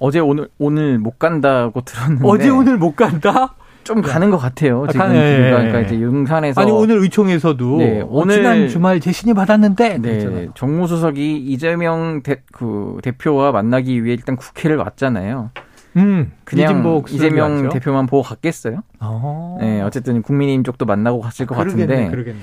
어제 0.00 0.18
오늘 0.18 0.48
오늘 0.58 0.98
못 0.98 1.20
간다고 1.20 1.82
들었는데 1.82 2.26
어제 2.26 2.48
오늘 2.48 2.78
못 2.78 2.96
간다? 2.96 3.54
좀 3.90 4.02
가는 4.02 4.30
것 4.30 4.38
같아요. 4.38 4.86
지금 4.88 5.00
아, 5.04 5.08
네. 5.08 5.50
그러니까 5.50 5.80
이제 5.80 6.00
용산에서 6.00 6.60
아니 6.60 6.70
오늘 6.70 6.98
의총에서도 6.98 7.76
네, 7.78 8.04
오늘 8.08 8.36
지난 8.36 8.68
주말 8.68 9.00
재신이 9.00 9.34
받았는데 9.34 9.98
네, 9.98 10.48
정무수석이 10.54 11.38
이재명 11.38 12.22
대, 12.22 12.36
그 12.52 12.98
대표와 13.02 13.50
만나기 13.50 14.04
위해 14.04 14.14
일단 14.14 14.36
국회를 14.36 14.76
왔잖아요. 14.76 15.50
음, 15.96 16.30
그냥 16.44 17.02
이재명 17.08 17.64
왔죠? 17.64 17.68
대표만 17.70 18.06
보고 18.06 18.22
갔겠어요? 18.22 18.84
어. 19.00 19.58
네, 19.60 19.82
어쨌든 19.82 20.22
국민의힘 20.22 20.62
쪽도 20.62 20.86
만나고 20.86 21.20
갔을 21.20 21.46
것 21.46 21.56
그러겠네, 21.56 21.86
같은데. 21.86 22.10
그러겠네. 22.12 22.40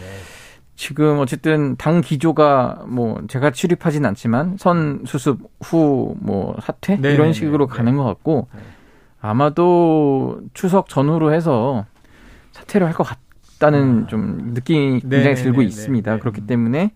지금 0.75 1.17
어쨌든 1.19 1.77
당 1.77 2.01
기조가 2.01 2.83
뭐 2.89 3.21
제가 3.29 3.51
출입하진 3.51 4.05
않지만 4.05 4.57
선 4.59 5.03
수습 5.05 5.39
후 5.63 6.13
뭐 6.19 6.57
사퇴 6.61 6.97
네, 7.01 7.13
이런 7.13 7.31
식으로 7.31 7.67
네, 7.67 7.73
가는 7.77 7.95
것 7.95 8.03
같고 8.03 8.49
네. 8.53 8.59
아마도 9.21 10.39
추석 10.53 10.89
전후로 10.89 11.33
해서 11.33 11.85
사퇴를 12.51 12.87
할 12.87 12.93
것 12.93 13.03
같다는 13.57 14.03
아. 14.05 14.07
좀 14.07 14.51
느낌이 14.53 15.01
네, 15.03 15.09
굉장히 15.17 15.35
네, 15.35 15.43
들고 15.43 15.61
네, 15.61 15.67
있습니다. 15.67 16.13
네, 16.13 16.19
그렇기 16.19 16.41
때문에 16.47 16.91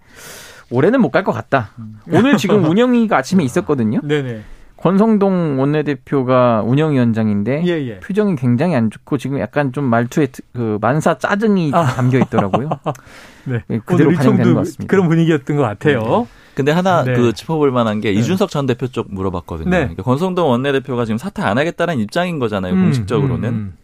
올해는 0.71 1.01
못 1.01 1.11
갈 1.11 1.23
것 1.23 1.31
같다. 1.31 1.71
음. 1.79 1.99
오늘 2.11 2.37
지금 2.37 2.63
운영위가 2.69 3.17
아침에 3.17 3.43
있었거든요. 3.43 3.99
네네. 4.03 4.41
권성동 4.77 5.59
원내대표가 5.59 6.63
운영위원장인데 6.65 7.61
예, 7.65 7.69
예. 7.87 7.99
표정이 7.99 8.35
굉장히 8.35 8.73
안 8.75 8.89
좋고 8.89 9.19
지금 9.19 9.39
약간 9.39 9.71
좀 9.73 9.83
말투에 9.83 10.27
그 10.53 10.79
만사 10.81 11.19
짜증이 11.19 11.71
아. 11.75 11.83
담겨 11.85 12.17
있더라고요. 12.17 12.69
네. 13.45 13.61
그대로 13.85 14.11
반영되는 14.11 14.53
것 14.55 14.59
같습니다. 14.61 14.85
그런 14.87 15.07
분위기였던 15.07 15.55
것 15.55 15.61
같아요. 15.61 16.27
근데 16.53 16.71
하나 16.71 17.03
네. 17.03 17.13
그 17.13 17.33
짚어볼 17.33 17.71
만한 17.71 18.01
게 18.01 18.11
네. 18.11 18.19
이준석 18.19 18.49
전 18.49 18.65
대표 18.65 18.87
쪽 18.87 19.07
물어봤거든요. 19.13 19.69
네. 19.69 19.77
그러니까 19.79 20.03
권성동 20.03 20.49
원내대표가 20.49 21.05
지금 21.05 21.17
사퇴 21.17 21.41
안 21.41 21.57
하겠다는 21.57 21.99
입장인 21.99 22.39
거잖아요. 22.39 22.73
음, 22.73 22.83
공식적으로는. 22.83 23.49
음, 23.49 23.53
음. 23.53 23.77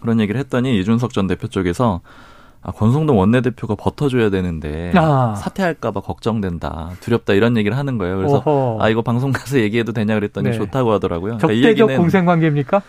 그런 0.00 0.18
얘기를 0.20 0.40
했더니 0.40 0.78
이준석 0.80 1.12
전 1.12 1.26
대표 1.26 1.46
쪽에서 1.46 2.00
아, 2.62 2.72
권성동 2.72 3.18
원내대표가 3.18 3.74
버텨줘야 3.74 4.28
되는데 4.30 4.92
아. 4.94 5.34
사퇴할까봐 5.34 6.00
걱정된다, 6.00 6.90
두렵다 7.00 7.32
이런 7.32 7.56
얘기를 7.56 7.76
하는 7.76 7.96
거예요. 7.96 8.16
그래서 8.16 8.36
어허. 8.36 8.78
아 8.82 8.88
이거 8.90 9.02
방송 9.02 9.32
가서 9.32 9.58
얘기해도 9.58 9.92
되냐 9.92 10.14
그랬더니 10.14 10.50
네. 10.50 10.56
좋다고 10.56 10.92
하더라고요. 10.92 11.38
그러니까 11.38 11.48
적대적 11.48 11.96
공생 11.96 12.26
관계입니까? 12.26 12.82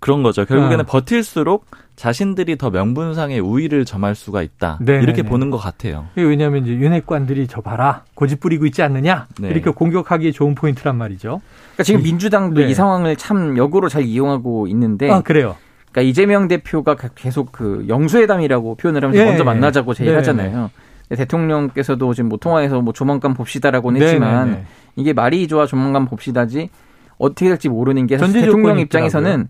그런 0.00 0.22
거죠. 0.22 0.44
결국에는 0.44 0.80
아. 0.80 0.86
버틸수록 0.86 1.66
자신들이 1.96 2.56
더 2.56 2.70
명분상의 2.70 3.40
우위를 3.40 3.84
점할 3.84 4.14
수가 4.14 4.42
있다. 4.42 4.78
네네네. 4.80 5.02
이렇게 5.02 5.22
보는 5.22 5.50
것 5.50 5.58
같아요. 5.58 6.06
왜냐하면 6.14 6.64
이제 6.64 6.72
윤핵관들이 6.72 7.48
저 7.48 7.60
봐라 7.60 8.04
고집 8.14 8.38
부리고 8.40 8.66
있지 8.66 8.82
않느냐 8.82 9.26
네. 9.40 9.48
이렇게 9.48 9.70
공격하기에 9.70 10.30
좋은 10.30 10.54
포인트란 10.54 10.96
말이죠. 10.96 11.40
그러니까 11.72 11.82
지금 11.82 12.02
민주당도 12.02 12.60
네. 12.60 12.68
이 12.68 12.74
상황을 12.74 13.16
참 13.16 13.56
역으로 13.56 13.88
잘 13.88 14.04
이용하고 14.04 14.68
있는데. 14.68 15.10
아 15.10 15.20
그래요. 15.20 15.56
그러니까 15.90 16.02
이재명 16.02 16.46
대표가 16.46 16.94
계속 17.16 17.50
그 17.50 17.84
영수회담이라고 17.88 18.76
표현을 18.76 19.02
하면서 19.02 19.20
네. 19.20 19.28
먼저 19.28 19.42
만나자고 19.42 19.94
제의하잖아요. 19.94 20.70
대통령께서도 21.08 22.14
지금 22.14 22.28
뭐 22.28 22.38
통화해서 22.38 22.80
뭐 22.82 22.92
조만간 22.92 23.34
봅시다라고는 23.34 24.02
했지만 24.02 24.46
네네네. 24.46 24.64
이게 24.96 25.12
말이 25.12 25.48
좋아 25.48 25.66
조만간 25.66 26.06
봅시다지 26.06 26.68
어떻게 27.16 27.48
될지 27.48 27.68
모르는 27.68 28.06
게 28.06 28.18
사실 28.18 28.42
대통령 28.42 28.78
입장에서는 28.78 29.48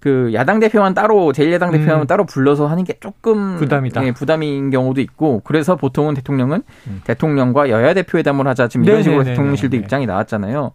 그 0.00 0.30
야당 0.32 0.58
대표만 0.60 0.94
따로 0.94 1.32
제1야당 1.32 1.72
대표만 1.72 2.00
음. 2.00 2.06
따로 2.06 2.24
불러서 2.24 2.66
하는 2.66 2.84
게 2.84 2.94
조금 3.00 3.56
부담이다. 3.58 4.04
예, 4.06 4.12
부담인 4.12 4.70
경우도 4.70 5.00
있고 5.02 5.42
그래서 5.44 5.76
보통은 5.76 6.14
대통령은 6.14 6.62
음. 6.88 7.00
대통령과 7.04 7.68
여야 7.68 7.92
대표 7.94 8.18
회담을 8.18 8.48
하자 8.48 8.68
지금 8.68 8.86
이런 8.86 9.02
식으로 9.02 9.24
대통령실도 9.24 9.76
입장이 9.76 10.06
나왔잖아요. 10.06 10.72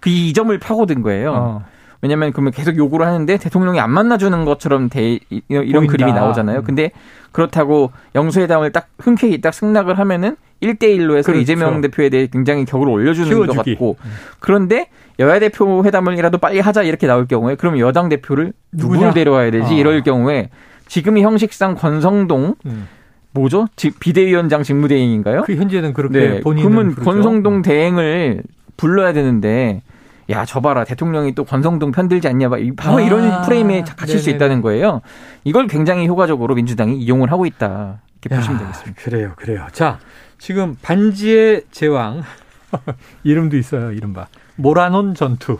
그 0.00 0.10
이 0.10 0.32
점을 0.32 0.56
파고든 0.58 1.02
거예요. 1.02 1.32
어. 1.32 1.64
왜냐하면 2.02 2.32
그러면 2.32 2.52
계속 2.52 2.76
요구를 2.76 3.06
하는데 3.06 3.36
대통령이 3.38 3.80
안 3.80 3.90
만나주는 3.90 4.44
것처럼 4.44 4.88
대, 4.88 5.18
이런 5.48 5.72
보인다. 5.72 5.92
그림이 5.92 6.12
나오잖아요. 6.12 6.58
음. 6.58 6.64
근데 6.64 6.92
그렇다고 7.32 7.90
영수회담을 8.14 8.70
딱 8.72 8.88
흔쾌히 8.98 9.40
딱 9.40 9.52
승낙을 9.52 9.98
하면은 9.98 10.36
1대1로 10.62 11.16
해서 11.16 11.26
그렇죠. 11.26 11.40
이재명 11.42 11.80
대표에 11.80 12.08
대해 12.08 12.28
굉장히 12.30 12.64
격을 12.64 12.88
올려주는 12.88 13.28
키워주기. 13.28 13.56
것 13.56 13.64
같고 13.64 13.96
음. 14.04 14.10
그런데 14.40 14.88
여야 15.18 15.38
대표 15.38 15.84
회담을이라도 15.84 16.38
빨리 16.38 16.60
하자 16.60 16.82
이렇게 16.82 17.06
나올 17.06 17.26
경우에 17.26 17.54
그럼 17.56 17.78
여당 17.78 18.08
대표를 18.08 18.52
누구를 18.72 19.12
데려와야 19.14 19.50
되지 19.50 19.74
아. 19.74 19.76
이럴 19.76 20.02
경우에 20.02 20.50
지금의 20.88 21.22
형식상 21.22 21.74
권성동 21.74 22.54
음. 22.66 22.88
뭐죠? 23.32 23.66
비대위원장 24.00 24.62
직무대행인가요? 24.62 25.42
그 25.42 25.56
현재는 25.56 25.92
그렇게 25.92 26.18
네. 26.18 26.40
본인은 26.40 26.70
그러면 26.70 26.94
그렇죠. 26.94 27.10
권성동 27.10 27.56
음. 27.56 27.62
대행을 27.62 28.42
불러야 28.76 29.12
되는데 29.12 29.82
야, 30.28 30.44
저 30.44 30.60
봐라. 30.60 30.82
대통령이 30.84 31.34
또 31.36 31.44
권성동 31.44 31.92
편들지 31.92 32.26
않냐. 32.26 32.48
바로 32.76 32.96
아, 32.96 33.00
이런 33.00 33.42
프레임에 33.42 33.82
갇힐 33.82 34.16
네네네. 34.16 34.22
수 34.22 34.30
있다는 34.30 34.60
거예요. 34.60 35.00
이걸 35.44 35.68
굉장히 35.68 36.08
효과적으로 36.08 36.54
민주당이 36.56 36.96
이용을 36.98 37.30
하고 37.30 37.46
있다. 37.46 38.00
이렇게 38.22 38.34
야, 38.34 38.38
보시면 38.40 38.58
되겠습니다. 38.58 39.02
그래요, 39.04 39.32
그래요. 39.36 39.66
자, 39.70 40.00
지금 40.38 40.76
반지의 40.82 41.64
제왕. 41.70 42.22
이름도 43.24 43.56
있어요, 43.56 43.92
이른바. 43.92 44.26
모라논 44.56 45.14
전투. 45.14 45.58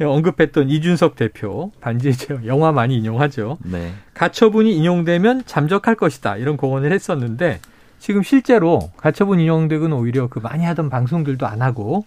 언급했던 0.00 0.70
이준석 0.70 1.14
대표 1.14 1.72
반지의 1.80 2.14
제왕 2.14 2.46
영화 2.46 2.72
많이 2.72 2.96
인용하죠. 2.96 3.58
네. 3.62 3.92
가처분이 4.14 4.74
인용되면 4.74 5.42
잠적할 5.44 5.94
것이다 5.94 6.38
이런 6.38 6.56
공언을 6.56 6.90
했었는데 6.90 7.60
지금 7.98 8.22
실제로 8.22 8.90
가처분 8.96 9.40
인용되고는 9.40 9.94
오히려 9.94 10.28
그 10.28 10.38
많이 10.38 10.64
하던 10.64 10.88
방송들도 10.88 11.46
안 11.46 11.60
하고 11.60 12.06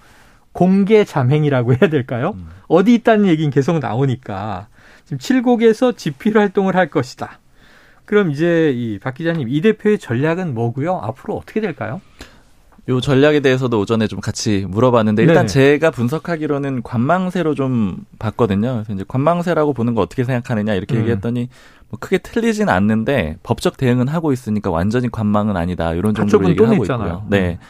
공개 0.53 1.03
잠행이라고 1.03 1.73
해야 1.73 1.89
될까요? 1.89 2.33
음. 2.35 2.49
어디 2.67 2.95
있다는 2.95 3.27
얘기는 3.27 3.51
계속 3.51 3.77
나오니까 3.77 4.67
지금 5.05 5.19
칠곡에서 5.19 5.91
집필 5.93 6.37
활동을 6.37 6.75
할 6.75 6.89
것이다. 6.89 7.39
그럼 8.05 8.31
이제 8.31 8.71
이 8.75 8.99
박 8.99 9.13
기자님 9.15 9.47
이 9.49 9.61
대표의 9.61 9.99
전략은 9.99 10.53
뭐고요? 10.53 10.99
앞으로 11.03 11.35
어떻게 11.37 11.61
될까요? 11.61 12.01
요 12.89 12.99
전략에 12.99 13.39
대해서도 13.39 13.79
오전에 13.79 14.07
좀 14.07 14.19
같이 14.19 14.65
물어봤는데 14.67 15.21
일단 15.23 15.45
네네. 15.45 15.47
제가 15.47 15.91
분석하기로는 15.91 16.83
관망세로 16.83 17.55
좀 17.55 18.05
봤거든요. 18.19 18.73
그래서 18.73 18.93
이제 18.93 19.05
관망세라고 19.07 19.71
보는 19.73 19.95
거 19.95 20.01
어떻게 20.01 20.25
생각하느냐 20.25 20.73
이렇게 20.73 20.95
음. 20.95 20.99
얘기했더니 21.01 21.47
뭐 21.89 21.97
크게 21.99 22.17
틀리진 22.17 22.67
않는데 22.67 23.37
법적 23.43 23.77
대응은 23.77 24.09
하고 24.09 24.33
있으니까 24.33 24.69
완전히 24.69 25.09
관망은 25.09 25.55
아니다 25.55 25.93
이런 25.93 26.13
정도로 26.13 26.49
얘기를 26.49 26.67
하고 26.69 26.83
있잖아요. 26.83 27.07
있고요. 27.23 27.27
네. 27.29 27.57
음. 27.61 27.65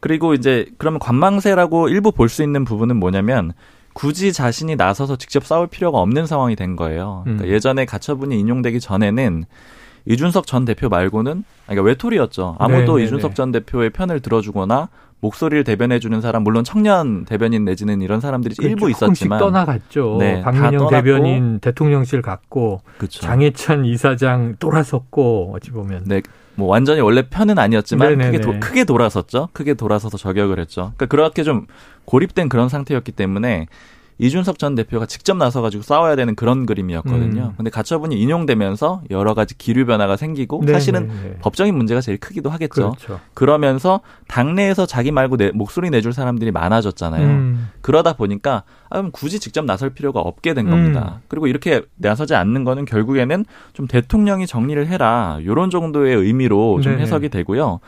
그리고 0.00 0.34
이제 0.34 0.66
그러면 0.78 0.98
관망세라고 0.98 1.88
일부 1.88 2.10
볼 2.10 2.28
수 2.28 2.42
있는 2.42 2.64
부분은 2.64 2.96
뭐냐면 2.96 3.52
굳이 3.92 4.32
자신이 4.32 4.76
나서서 4.76 5.16
직접 5.16 5.44
싸울 5.44 5.66
필요가 5.66 5.98
없는 5.98 6.26
상황이 6.26 6.56
된 6.56 6.76
거예요. 6.76 7.22
그러니까 7.24 7.46
음. 7.46 7.50
예전에 7.50 7.84
가처분이 7.84 8.38
인용되기 8.38 8.80
전에는 8.80 9.44
이준석 10.06 10.46
전 10.46 10.64
대표 10.64 10.88
말고는 10.88 11.44
그러니까 11.66 11.82
외톨이였죠. 11.86 12.56
아무도 12.58 12.94
네네네. 12.94 13.04
이준석 13.04 13.34
전 13.34 13.52
대표의 13.52 13.90
편을 13.90 14.20
들어주거나 14.20 14.88
목소리를 15.20 15.64
대변해주는 15.64 16.18
사람 16.22 16.42
물론 16.42 16.64
청년 16.64 17.24
대변인 17.26 17.64
내지는 17.64 18.00
이런 18.00 18.20
사람들이 18.20 18.54
그 18.58 18.64
일부 18.64 18.90
있었지만 18.90 19.38
떠나갔죠. 19.38 20.16
네, 20.18 20.40
박민영 20.40 20.88
대변인 20.88 21.58
대통령실 21.60 22.22
갔고 22.22 22.80
그쵸. 22.96 23.20
장해찬 23.20 23.84
이사장 23.84 24.56
돌아섰고 24.58 25.52
어찌 25.54 25.70
보면 25.70 26.04
네. 26.06 26.22
뭐 26.60 26.68
완전히 26.68 27.00
원래 27.00 27.22
편은 27.28 27.58
아니었지만 27.58 28.18
크게, 28.18 28.40
도, 28.40 28.60
크게 28.60 28.84
돌아섰죠. 28.84 29.48
크게 29.52 29.74
돌아서서 29.74 30.16
저격을 30.18 30.60
했죠. 30.60 30.92
그러니까 30.96 31.06
그렇게 31.06 31.42
좀 31.42 31.66
고립된 32.04 32.48
그런 32.48 32.68
상태였기 32.68 33.12
때문에 33.12 33.66
이준석 34.20 34.58
전 34.58 34.74
대표가 34.74 35.06
직접 35.06 35.36
나서가지고 35.36 35.82
싸워야 35.82 36.14
되는 36.14 36.34
그런 36.34 36.66
그림이었거든요. 36.66 37.42
음. 37.42 37.54
근데 37.56 37.70
가처분이 37.70 38.20
인용되면서 38.20 39.02
여러 39.10 39.32
가지 39.32 39.56
기류 39.56 39.86
변화가 39.86 40.16
생기고 40.16 40.62
네 40.64 40.72
사실은 40.74 41.08
네, 41.08 41.14
네. 41.30 41.36
법적인 41.40 41.74
문제가 41.74 42.02
제일 42.02 42.18
크기도 42.18 42.50
하겠죠. 42.50 42.92
그렇죠. 42.92 43.20
그러면서 43.32 44.00
당내에서 44.28 44.84
자기 44.84 45.10
말고 45.10 45.38
내, 45.38 45.50
목소리 45.52 45.88
내줄 45.88 46.12
사람들이 46.12 46.50
많아졌잖아요. 46.50 47.26
음. 47.26 47.70
그러다 47.80 48.12
보니까 48.12 48.64
아, 48.90 48.98
그럼 48.98 49.10
굳이 49.10 49.40
직접 49.40 49.64
나설 49.64 49.90
필요가 49.90 50.20
없게 50.20 50.52
된 50.52 50.68
겁니다. 50.68 51.14
음. 51.16 51.22
그리고 51.28 51.46
이렇게 51.46 51.82
나서지 51.96 52.34
않는 52.34 52.64
거는 52.64 52.84
결국에는 52.84 53.46
좀 53.72 53.86
대통령이 53.86 54.46
정리를 54.46 54.86
해라. 54.86 55.38
요런 55.44 55.70
정도의 55.70 56.14
의미로 56.14 56.80
좀 56.82 56.92
네네. 56.92 57.04
해석이 57.04 57.30
되고요. 57.30 57.80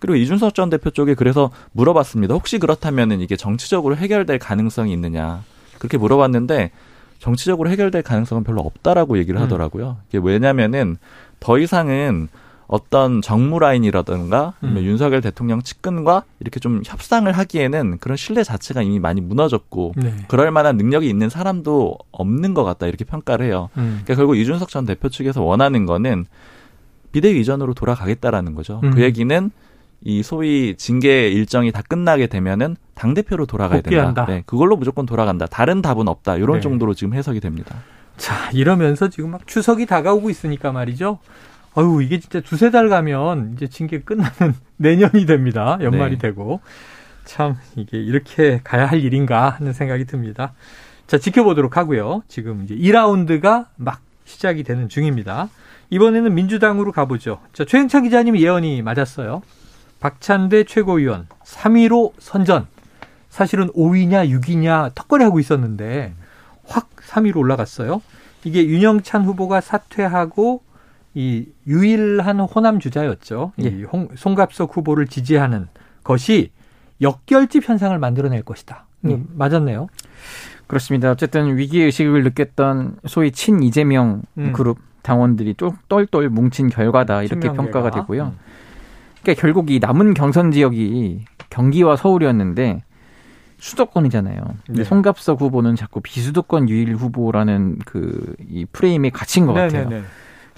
그리고 0.00 0.16
이준석 0.16 0.54
전 0.54 0.68
대표 0.68 0.90
쪽에 0.90 1.14
그래서 1.14 1.50
물어봤습니다. 1.72 2.34
혹시 2.34 2.58
그렇다면은 2.58 3.20
이게 3.20 3.36
정치적으로 3.36 3.96
해결될 3.96 4.38
가능성이 4.38 4.92
있느냐. 4.92 5.42
그렇게 5.78 5.98
물어봤는데 5.98 6.70
정치적으로 7.18 7.68
해결될 7.70 8.02
가능성은 8.02 8.44
별로 8.44 8.60
없다라고 8.60 9.18
얘기를 9.18 9.40
음. 9.40 9.42
하더라고요. 9.44 9.98
이게 10.08 10.18
왜냐면은 10.22 10.96
더 11.40 11.58
이상은 11.58 12.28
어떤 12.68 13.22
정무 13.22 13.58
라인이라든가 13.58 14.52
음. 14.62 14.76
윤석열 14.78 15.22
대통령 15.22 15.62
측근과 15.62 16.24
이렇게 16.38 16.60
좀 16.60 16.82
협상을 16.84 17.30
하기에는 17.32 17.96
그런 17.98 18.16
신뢰 18.16 18.44
자체가 18.44 18.82
이미 18.82 19.00
많이 19.00 19.22
무너졌고 19.22 19.94
네. 19.96 20.14
그럴 20.28 20.50
만한 20.50 20.76
능력이 20.76 21.08
있는 21.08 21.30
사람도 21.30 21.96
없는 22.12 22.52
것 22.52 22.64
같다 22.64 22.86
이렇게 22.86 23.06
평가를 23.06 23.46
해요. 23.46 23.70
음. 23.78 24.00
그러니까 24.04 24.14
결국 24.16 24.36
이준석 24.36 24.68
전 24.68 24.84
대표 24.84 25.08
측에서 25.08 25.42
원하는 25.42 25.86
거는 25.86 26.26
비대위 27.12 27.40
이전으로 27.40 27.72
돌아가겠다라는 27.72 28.54
거죠. 28.54 28.80
음. 28.84 28.90
그 28.90 29.02
얘기는 29.02 29.50
이 30.02 30.22
소위 30.22 30.76
징계 30.76 31.28
일정이 31.28 31.72
다 31.72 31.82
끝나게 31.86 32.26
되면은 32.28 32.76
당 32.94 33.14
대표로 33.14 33.46
돌아가야 33.46 33.80
복귀한다. 33.82 34.24
된다. 34.24 34.26
네, 34.32 34.42
그걸로 34.46 34.76
무조건 34.76 35.06
돌아간다. 35.06 35.46
다른 35.46 35.82
답은 35.82 36.08
없다. 36.08 36.36
이런 36.36 36.56
네. 36.56 36.60
정도로 36.60 36.94
지금 36.94 37.14
해석이 37.14 37.40
됩니다. 37.40 37.76
자, 38.16 38.50
이러면서 38.52 39.08
지금 39.08 39.30
막 39.30 39.46
추석이 39.46 39.86
다가오고 39.86 40.30
있으니까 40.30 40.72
말이죠. 40.72 41.18
아유, 41.74 42.00
이게 42.02 42.18
진짜 42.18 42.40
두세 42.40 42.70
달 42.70 42.88
가면 42.88 43.54
이제 43.56 43.68
징계 43.68 44.00
끝나는 44.00 44.54
내년이 44.78 45.26
됩니다. 45.26 45.78
연말이 45.80 46.16
네. 46.16 46.28
되고. 46.28 46.60
참, 47.24 47.56
이게 47.76 47.98
이렇게 47.98 48.60
가야 48.64 48.86
할 48.86 49.00
일인가 49.00 49.50
하는 49.50 49.72
생각이 49.72 50.06
듭니다. 50.06 50.54
자, 51.06 51.18
지켜보도록 51.18 51.76
하고요. 51.76 52.22
지금 52.26 52.62
이제 52.64 52.74
2라운드가 52.74 53.66
막 53.76 54.00
시작이 54.24 54.62
되는 54.62 54.88
중입니다. 54.88 55.48
이번에는 55.90 56.34
민주당으로 56.34 56.92
가보죠. 56.92 57.40
자, 57.52 57.64
최영찬 57.64 58.02
기자님 58.04 58.36
예언이 58.36 58.82
맞았어요. 58.82 59.42
박찬대 60.00 60.64
최고위원 60.64 61.26
3위로 61.44 62.12
선전. 62.18 62.66
사실은 63.28 63.68
5위냐 63.72 64.28
6위냐 64.30 64.94
턱걸이하고 64.94 65.38
있었는데 65.38 66.14
확 66.66 66.88
3위로 66.96 67.36
올라갔어요. 67.36 68.02
이게 68.44 68.64
윤영찬 68.66 69.24
후보가 69.24 69.60
사퇴하고 69.60 70.62
이 71.14 71.46
유일한 71.66 72.40
호남 72.40 72.80
주자였죠. 72.80 73.52
예. 73.62 73.68
이 73.68 73.84
홍, 73.84 74.08
송갑석 74.14 74.76
후보를 74.76 75.06
지지하는 75.06 75.68
것이 76.04 76.52
역결집 77.00 77.68
현상을 77.68 77.96
만들어낼 77.98 78.42
것이다. 78.42 78.86
예. 79.08 79.20
맞았네요. 79.34 79.88
그렇습니다. 80.66 81.10
어쨌든 81.10 81.56
위기 81.56 81.82
의식을 81.82 82.24
느꼈던 82.24 82.98
소위 83.06 83.32
친 83.32 83.62
이재명 83.62 84.22
음. 84.36 84.52
그룹 84.52 84.78
당원들이 85.02 85.54
좀 85.54 85.76
똘똘 85.88 86.28
뭉친 86.28 86.68
결과다 86.68 87.22
이렇게 87.22 87.52
평가가 87.52 87.90
되고요. 87.90 88.34
음. 88.34 88.47
그러니까 89.28 89.42
결국 89.42 89.70
이 89.70 89.78
남은 89.78 90.14
경선 90.14 90.52
지역이 90.52 91.24
경기와 91.50 91.96
서울이었는데 91.96 92.82
수도권이잖아요. 93.58 94.40
네. 94.70 94.84
송갑석 94.84 95.40
후보는 95.42 95.76
자꾸 95.76 96.00
비수도권 96.00 96.68
유일 96.70 96.94
후보라는 96.94 97.80
그 97.84 98.36
이 98.48 98.64
프레임에 98.72 99.10
갇힌 99.10 99.44
것 99.46 99.52
같아요. 99.52 99.84
네네네. 99.88 100.04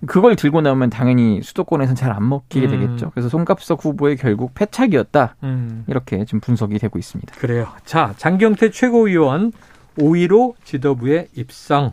그걸 0.07 0.37
들고 0.37 0.61
나오면 0.61 0.89
당연히 0.91 1.43
수도권에서는 1.43 1.97
잘안 1.97 2.27
먹히게 2.29 2.67
음. 2.67 2.71
되겠죠. 2.71 3.11
그래서 3.11 3.29
송갑석 3.29 3.85
후보의 3.85 4.17
결국 4.17 4.55
패착이었다. 4.55 5.35
음. 5.43 5.85
이렇게 5.89 6.25
지금 6.25 6.41
분석이 6.41 6.79
되고 6.79 6.99
있습니다. 6.99 7.35
그래요. 7.37 7.67
자, 7.85 8.15
장경태 8.17 8.71
최고위원 8.71 9.53
5위로 9.99 10.55
지도부에 10.65 11.29
입성. 11.35 11.93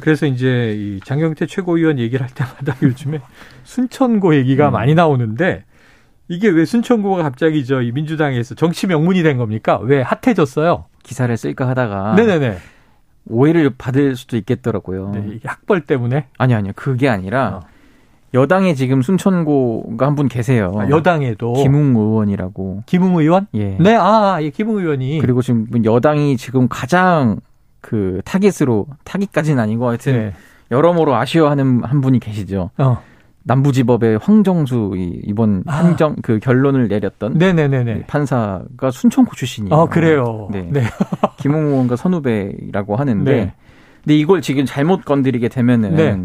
그래서 0.00 0.26
이제 0.26 0.74
이 0.76 1.00
장경태 1.04 1.46
최고위원 1.46 1.98
얘기를 1.98 2.24
할 2.26 2.34
때마다 2.34 2.74
요즘에 2.82 3.20
순천고 3.64 4.34
얘기가 4.34 4.70
음. 4.70 4.72
많이 4.72 4.94
나오는데 4.94 5.64
이게 6.28 6.48
왜 6.48 6.64
순천고가 6.64 7.22
갑자기 7.22 7.64
저 7.66 7.78
민주당에서 7.80 8.54
정치 8.54 8.86
명문이 8.86 9.22
된 9.22 9.36
겁니까? 9.36 9.78
왜 9.82 10.02
핫해졌어요? 10.02 10.84
기사를 11.02 11.36
쓸까 11.36 11.68
하다가 11.68 12.14
네네네. 12.16 12.56
오해를 13.28 13.70
받을 13.76 14.16
수도 14.16 14.36
있겠더라고요. 14.36 15.10
네, 15.14 15.38
학벌 15.44 15.82
때문에? 15.82 16.26
아니 16.38 16.54
아니요. 16.54 16.72
그게 16.76 17.08
아니라 17.08 17.48
어. 17.56 17.60
여당에 18.34 18.74
지금 18.74 19.00
순천고가 19.00 20.06
한 20.06 20.14
분 20.16 20.28
계세요. 20.28 20.72
아, 20.76 20.88
여당에도 20.90 21.52
김웅 21.54 21.94
의원이라고. 21.96 22.82
김웅 22.86 23.16
의원? 23.16 23.46
예. 23.54 23.76
네, 23.78 23.94
아, 23.94 24.38
예, 24.40 24.50
김웅 24.50 24.78
의원이. 24.78 25.20
그리고 25.20 25.40
지금 25.40 25.66
여당이 25.84 26.36
지금 26.36 26.66
가장 26.68 27.38
그 27.80 28.20
타깃으로 28.24 28.86
타깃까지는 29.04 29.62
아니고 29.62 29.88
하여튼 29.88 30.12
네. 30.12 30.32
여러모로 30.70 31.14
아쉬워하는 31.14 31.84
한 31.84 32.00
분이 32.00 32.18
계시죠. 32.18 32.70
어. 32.78 33.02
남부지법의 33.44 34.18
황정수 34.22 34.94
이번 35.24 35.62
아. 35.66 35.82
판정 35.82 36.16
그 36.22 36.38
결론을 36.38 36.88
내렸던 36.88 37.34
네네네네. 37.34 38.06
판사가 38.06 38.90
순천고 38.90 39.34
출신이에요. 39.34 39.74
아 39.74 39.86
그래요. 39.86 40.48
네. 40.50 40.68
네. 40.70 40.82
김웅 41.38 41.66
의원과 41.66 41.96
선후배라고 41.96 42.96
하는데, 42.96 43.30
네. 43.30 43.52
근데 44.02 44.16
이걸 44.16 44.40
지금 44.40 44.64
잘못 44.64 45.04
건드리게 45.04 45.48
되면은 45.48 45.94
네. 45.94 46.18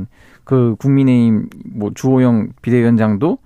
그 0.45 0.75
국민의힘 0.79 1.49
뭐 1.75 1.91
주호영 1.93 2.49
비대위원장도 2.61 3.37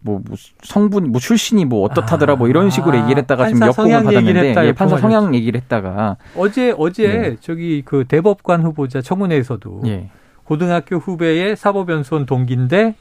뭐, 0.00 0.20
뭐 0.24 0.36
성분 0.62 1.10
뭐 1.10 1.20
출신이 1.20 1.64
뭐 1.64 1.82
어떻다더라 1.82 2.36
뭐 2.36 2.48
이런 2.48 2.70
식으로 2.70 2.96
아, 2.96 3.02
얘기를 3.02 3.20
했다가 3.22 3.48
지금 3.48 3.66
역공을 3.66 4.04
받았는데 4.04 4.48
했다, 4.50 4.66
예, 4.66 4.72
판사 4.72 4.96
성향 4.98 5.34
얘기를 5.34 5.60
했다가 5.60 6.16
어제 6.36 6.72
어제 6.78 7.08
네. 7.08 7.36
저기 7.40 7.82
그 7.84 8.04
대법관 8.06 8.62
후보자 8.62 9.02
청문회에서도 9.02 9.82
예. 9.86 10.10
고등학교 10.44 10.96
후배의 10.96 11.56
사법연수원 11.56 12.24
동기인데 12.24 12.94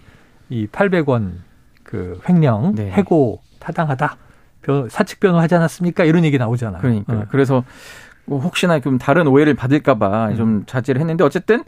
이 0.50 0.68
800원 0.68 1.32
그 1.84 2.20
횡령 2.28 2.76
네. 2.76 2.92
해고 2.92 3.42
타당하다. 3.60 4.18
사측 4.90 5.20
변호하지 5.20 5.56
않았습니까? 5.56 6.06
이런 6.06 6.26
얘기 6.26 6.38
나오잖아요. 6.38 6.82
그러니까 6.82 7.14
어. 7.14 7.26
그래서 7.30 7.64
뭐 8.26 8.40
혹시나 8.40 8.80
좀 8.80 8.98
다른 8.98 9.28
오해를 9.28 9.54
받을까봐 9.54 10.30
음. 10.30 10.36
좀 10.36 10.64
자제를 10.66 11.00
했는데 11.00 11.24
어쨌든 11.24 11.64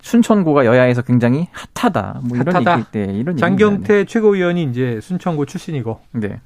순천고가 0.00 0.64
여야에서 0.64 1.02
굉장히 1.02 1.48
핫하다. 1.74 2.20
뭐 2.24 2.38
이런 2.38 2.54
핫하다. 2.54 2.78
얘기 2.78 2.90
때 2.90 3.04
이런 3.12 3.36
장경태 3.36 3.94
얘기네. 3.94 4.04
최고위원이 4.06 4.62
이제 4.64 4.98
순천고 5.02 5.44
출신이고. 5.44 6.00
네. 6.12 6.40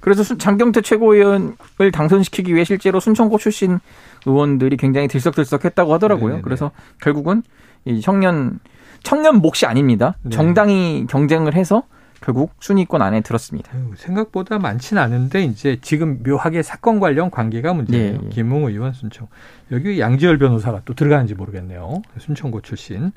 그래서 0.00 0.36
장경태 0.36 0.82
최고위원을 0.82 1.56
당선시키기 1.92 2.54
위해 2.54 2.64
실제로 2.64 3.00
순천고 3.00 3.38
출신 3.38 3.80
의원들이 4.26 4.76
굉장히 4.76 5.08
들썩들썩했다고 5.08 5.94
하더라고요. 5.94 6.26
네네네. 6.28 6.42
그래서 6.42 6.70
결국은 7.00 7.42
이 7.86 8.02
청년 8.02 8.60
청년 9.06 9.36
몫이 9.36 9.66
아닙니다. 9.66 10.16
네. 10.22 10.30
정당이 10.30 11.06
경쟁을 11.08 11.54
해서 11.54 11.84
결국 12.20 12.54
순위권 12.58 13.02
안에 13.02 13.20
들었습니다. 13.20 13.70
생각보다 13.96 14.58
많지는 14.58 15.00
않은데 15.00 15.44
이제 15.44 15.78
지금 15.80 16.24
묘하게 16.24 16.62
사건 16.62 16.98
관련 16.98 17.30
관계가 17.30 17.72
문제예요. 17.72 18.20
네. 18.20 18.28
김웅 18.30 18.64
의원 18.64 18.92
순천 18.92 19.28
여기 19.70 20.00
양지열 20.00 20.38
변호사가 20.38 20.80
또 20.84 20.94
들어가는지 20.94 21.34
모르겠네요. 21.34 22.02
순천고 22.18 22.62
출신 22.62 23.12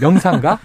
명상가 0.00 0.58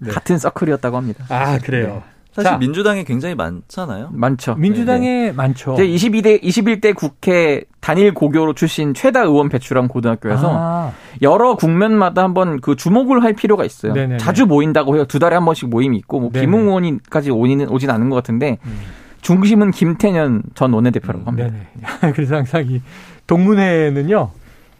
네. 0.00 0.10
같은 0.10 0.38
서클이었다고 0.38 0.96
합니다. 0.96 1.24
아 1.28 1.58
그래요. 1.58 2.02
네. 2.32 2.42
사실 2.42 2.50
자, 2.50 2.56
민주당에 2.56 3.04
굉장히 3.04 3.34
많잖아요. 3.34 4.08
많죠. 4.12 4.54
민주당에 4.54 5.08
네, 5.08 5.26
네. 5.26 5.32
많죠. 5.32 5.74
제 5.76 5.86
22대 5.86 6.42
21대 6.42 6.94
국회 6.94 7.64
단일 7.80 8.14
고교로 8.14 8.54
출신 8.54 8.94
최다 8.94 9.22
의원 9.22 9.50
배출한 9.50 9.86
고등학교여서 9.88 10.50
아. 10.50 10.92
여러 11.20 11.56
국면마다 11.56 12.22
한번 12.22 12.60
그 12.60 12.74
주목을 12.74 13.22
할 13.22 13.34
필요가 13.34 13.64
있어요. 13.64 13.92
네네네. 13.92 14.18
자주 14.18 14.46
모인다고 14.46 14.96
해요. 14.96 15.04
두 15.04 15.18
달에 15.18 15.34
한 15.34 15.44
번씩 15.44 15.68
모임이 15.68 15.96
있고 15.98 16.20
뭐 16.20 16.30
김웅 16.30 16.68
의원이까지 16.68 17.30
오는 17.30 17.68
오진 17.68 17.90
않은 17.90 18.08
것 18.08 18.16
같은데 18.16 18.58
음. 18.64 18.80
중심은 19.20 19.70
김태년 19.70 20.42
전 20.54 20.72
원내대표라고 20.72 21.26
합니다. 21.26 21.50
네네. 21.50 22.12
그래서 22.14 22.36
항상 22.36 22.64
이 22.66 22.80
동문회는요 23.26 24.30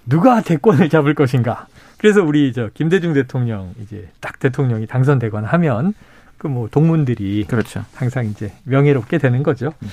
누가 0.06 0.40
대권을 0.40 0.88
잡을 0.88 1.14
것인가. 1.14 1.66
그래서 1.98 2.22
우리 2.22 2.52
저 2.52 2.70
김대중 2.74 3.12
대통령 3.12 3.74
이제 3.80 4.08
딱 4.20 4.40
대통령이 4.40 4.86
당선되거나 4.86 5.46
하면 5.48 5.94
그 6.42 6.48
뭐 6.48 6.68
동문들이 6.68 7.44
그렇죠. 7.46 7.84
항상 7.94 8.26
이제 8.26 8.52
명예롭게 8.64 9.18
되는 9.18 9.44
거죠. 9.44 9.72
음. 9.80 9.88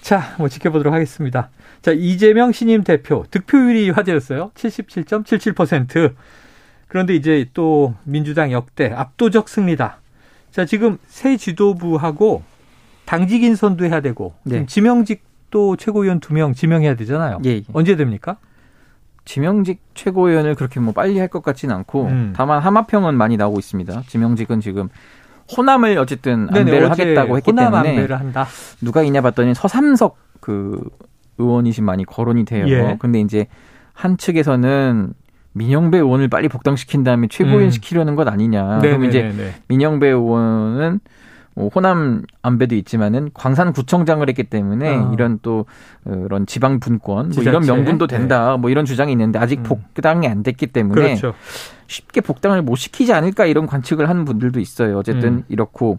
자, 0.00 0.34
뭐 0.36 0.48
지켜보도록 0.48 0.92
하겠습니다. 0.92 1.48
자, 1.80 1.92
이재명 1.92 2.50
신임 2.50 2.82
대표 2.82 3.24
득표율이 3.30 3.90
화제였어요. 3.90 4.50
77.77%. 4.56 6.14
그런데 6.88 7.14
이제 7.14 7.46
또 7.54 7.94
민주당 8.02 8.50
역대 8.50 8.92
압도적 8.92 9.48
승리다. 9.48 9.98
자, 10.50 10.64
지금 10.64 10.98
새 11.06 11.36
지도부하고 11.36 12.42
당직 13.04 13.44
인선도 13.44 13.84
해야 13.84 14.00
되고 14.00 14.34
네. 14.42 14.66
지명직도 14.66 15.76
최고위원 15.76 16.18
두 16.18 16.34
명 16.34 16.52
지명해야 16.52 16.96
되잖아요. 16.96 17.38
예, 17.44 17.50
예. 17.50 17.62
언제 17.72 17.94
됩니까? 17.94 18.38
지명직 19.24 19.80
최고위원을 19.94 20.56
그렇게 20.56 20.80
뭐 20.80 20.92
빨리 20.92 21.16
할 21.20 21.28
것 21.28 21.44
같지는 21.44 21.74
않고 21.76 22.06
음. 22.06 22.32
다만 22.36 22.60
하마평은 22.60 23.14
많이 23.14 23.36
나오고 23.36 23.60
있습니다. 23.60 24.02
지명직은 24.08 24.60
지금 24.60 24.88
호남을 25.56 25.98
어쨌든 25.98 26.48
안배를 26.50 26.90
하겠다고 26.90 27.36
했기 27.36 27.52
때문에 27.52 27.90
안배를 27.90 28.18
한다. 28.18 28.46
누가 28.80 29.02
있냐 29.02 29.20
봤더니 29.20 29.54
서삼석 29.54 30.16
그 30.40 30.82
의원이 31.38 31.72
지금 31.72 31.86
많이 31.86 32.04
거론이 32.04 32.44
돼요. 32.44 32.66
예. 32.68 32.96
근데 32.98 33.20
이제 33.20 33.46
한 33.92 34.16
측에서는 34.16 35.14
민영배 35.54 35.98
의원을 35.98 36.28
빨리 36.28 36.48
복당시킨 36.48 37.04
다음에 37.04 37.26
최고위원 37.28 37.64
음. 37.64 37.70
시키려는 37.70 38.16
것 38.16 38.26
아니냐. 38.28 38.78
네네네네. 38.78 38.88
그럼 38.88 39.04
이제 39.04 39.52
민영배 39.68 40.08
의원은 40.08 41.00
뭐 41.54 41.68
호남 41.74 42.22
안배도 42.40 42.74
있지만은 42.76 43.30
광산구청장을 43.34 44.26
했기 44.26 44.44
때문에 44.44 44.96
어. 44.96 45.10
이런 45.12 45.38
또 45.42 45.66
어, 46.06 46.22
이런 46.26 46.46
지방 46.46 46.80
분권 46.80 47.32
뭐 47.34 47.42
이런 47.42 47.66
명분도 47.66 48.06
된다. 48.06 48.52
네. 48.52 48.58
뭐 48.58 48.70
이런 48.70 48.86
주장이 48.86 49.12
있는데 49.12 49.38
아직 49.38 49.58
음. 49.58 49.62
복당이 49.64 50.26
안 50.26 50.42
됐기 50.42 50.68
때문에 50.68 51.02
그렇죠. 51.02 51.34
쉽게 51.92 52.20
복당을 52.20 52.62
못 52.62 52.76
시키지 52.76 53.12
않을까 53.12 53.46
이런 53.46 53.66
관측을 53.66 54.08
하는 54.08 54.24
분들도 54.24 54.58
있어요. 54.58 54.98
어쨌든 54.98 55.28
음. 55.28 55.44
이렇고 55.48 55.98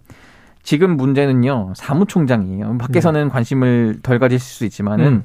지금 0.63 0.97
문제는요 0.97 1.73
사무총장이에요. 1.75 2.77
밖에서는 2.77 3.21
음. 3.21 3.29
관심을 3.29 3.99
덜 4.01 4.19
가질 4.19 4.39
수 4.39 4.65
있지만은. 4.65 5.06
음. 5.06 5.23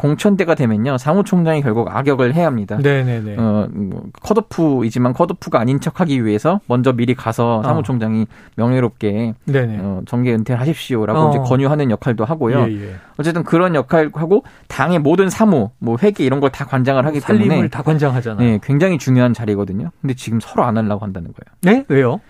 공천 0.00 0.34
때가 0.38 0.54
되면요 0.54 0.96
사무총장이 0.96 1.60
결국 1.60 1.94
악역을 1.94 2.32
해야 2.32 2.46
합니다. 2.46 2.78
네네네. 2.82 3.36
어 3.38 3.68
뭐, 3.70 4.04
컷오프이지만 4.22 5.12
컷오프가 5.12 5.60
아닌 5.60 5.78
척하기 5.78 6.24
위해서 6.24 6.60
먼저 6.66 6.92
미리 6.94 7.14
가서 7.14 7.58
어. 7.58 7.62
사무총장이 7.62 8.22
어. 8.22 8.26
명예롭게 8.56 9.34
어, 9.82 10.00
정계 10.06 10.32
은퇴를 10.32 10.58
하십시오라고 10.58 11.18
어. 11.20 11.28
이제 11.28 11.38
권유하는 11.40 11.90
역할도 11.90 12.24
하고요. 12.24 12.60
예, 12.68 12.72
예. 12.72 12.94
어쨌든 13.18 13.44
그런 13.44 13.74
역할하고 13.74 14.44
당의 14.68 14.98
모든 15.00 15.28
사무, 15.28 15.68
뭐 15.78 15.98
회계 16.02 16.24
이런 16.24 16.40
걸 16.40 16.50
다 16.50 16.64
관장을 16.64 17.04
하기 17.06 17.20
때문에 17.20 17.68
다 17.68 17.82
관장하잖아요. 17.82 18.44
네, 18.50 18.58
굉장히 18.62 18.96
중요한 18.98 19.34
자리거든요. 19.34 19.90
근데 20.00 20.14
지금 20.14 20.40
서로 20.40 20.64
안 20.64 20.78
하려고 20.78 21.04
한다는 21.04 21.32
거예요. 21.32 21.76
네? 21.76 21.84
왜요? 21.88 22.20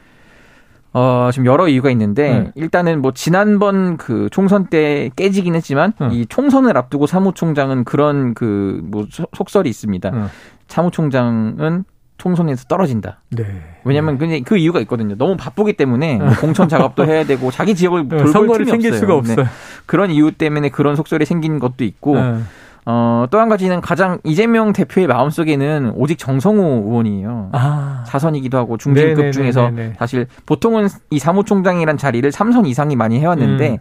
어, 0.93 1.31
지금 1.33 1.47
여러 1.47 1.69
이유가 1.69 1.91
있는데, 1.91 2.39
음. 2.39 2.53
일단은 2.55 3.01
뭐, 3.01 3.13
지난번 3.13 3.97
그 3.97 4.29
총선 4.31 4.67
때 4.67 5.11
깨지긴 5.17 5.55
했지만, 5.55 5.93
음. 6.01 6.11
이 6.13 6.27
총선을 6.27 6.77
앞두고 6.77 7.07
사무총장은 7.07 7.85
그런 7.85 8.35
그, 8.35 8.81
뭐, 8.85 9.07
속설이 9.11 9.69
있습니다. 9.69 10.11
음. 10.11 10.27
사무총장은 10.69 11.85
총선에서 12.21 12.65
떨어진다. 12.65 13.23
네. 13.31 13.47
왜냐면 13.85 14.19
네. 14.19 14.43
그 14.43 14.59
이유가 14.59 14.79
있거든요. 14.81 15.17
너무 15.17 15.37
바쁘기 15.39 15.73
때문에 15.73 16.19
뭐 16.19 16.29
공천 16.39 16.69
작업도 16.69 17.07
해야 17.07 17.25
되고 17.25 17.51
자기 17.51 17.75
지역을 17.75 18.09
네, 18.09 18.25
돌볼 18.25 18.59
틈이 18.59 18.71
생길 18.71 18.91
없어요. 18.91 19.01
수가 19.01 19.15
없어요. 19.15 19.37
네. 19.37 19.45
그런 19.87 20.11
이유 20.11 20.31
때문에 20.31 20.69
그런 20.69 20.97
속설이 20.97 21.25
생긴 21.25 21.59
것도 21.59 21.83
있고 21.83 22.17
네. 22.17 22.41
어, 22.87 23.27
또 23.31 23.39
한 23.39 23.49
가지는 23.49 23.81
가장 23.81 24.19
이재명 24.25 24.73
대표의 24.73 25.07
마음속에는 25.07 25.93
오직 25.97 26.19
정성호 26.19 26.85
의원이에요. 26.87 27.51
아. 27.53 28.05
사선이기도 28.07 28.57
하고 28.59 28.77
중진급 28.77 29.09
네네네네네. 29.17 29.31
중에서 29.33 29.71
사실 29.99 30.27
보통은 30.47 30.89
이 31.11 31.19
사무총장이란 31.19 31.97
자리를 31.97 32.29
3선 32.31 32.67
이상이 32.67 32.97
많이 32.97 33.21
해왔는데 33.21 33.71
음. 33.71 33.79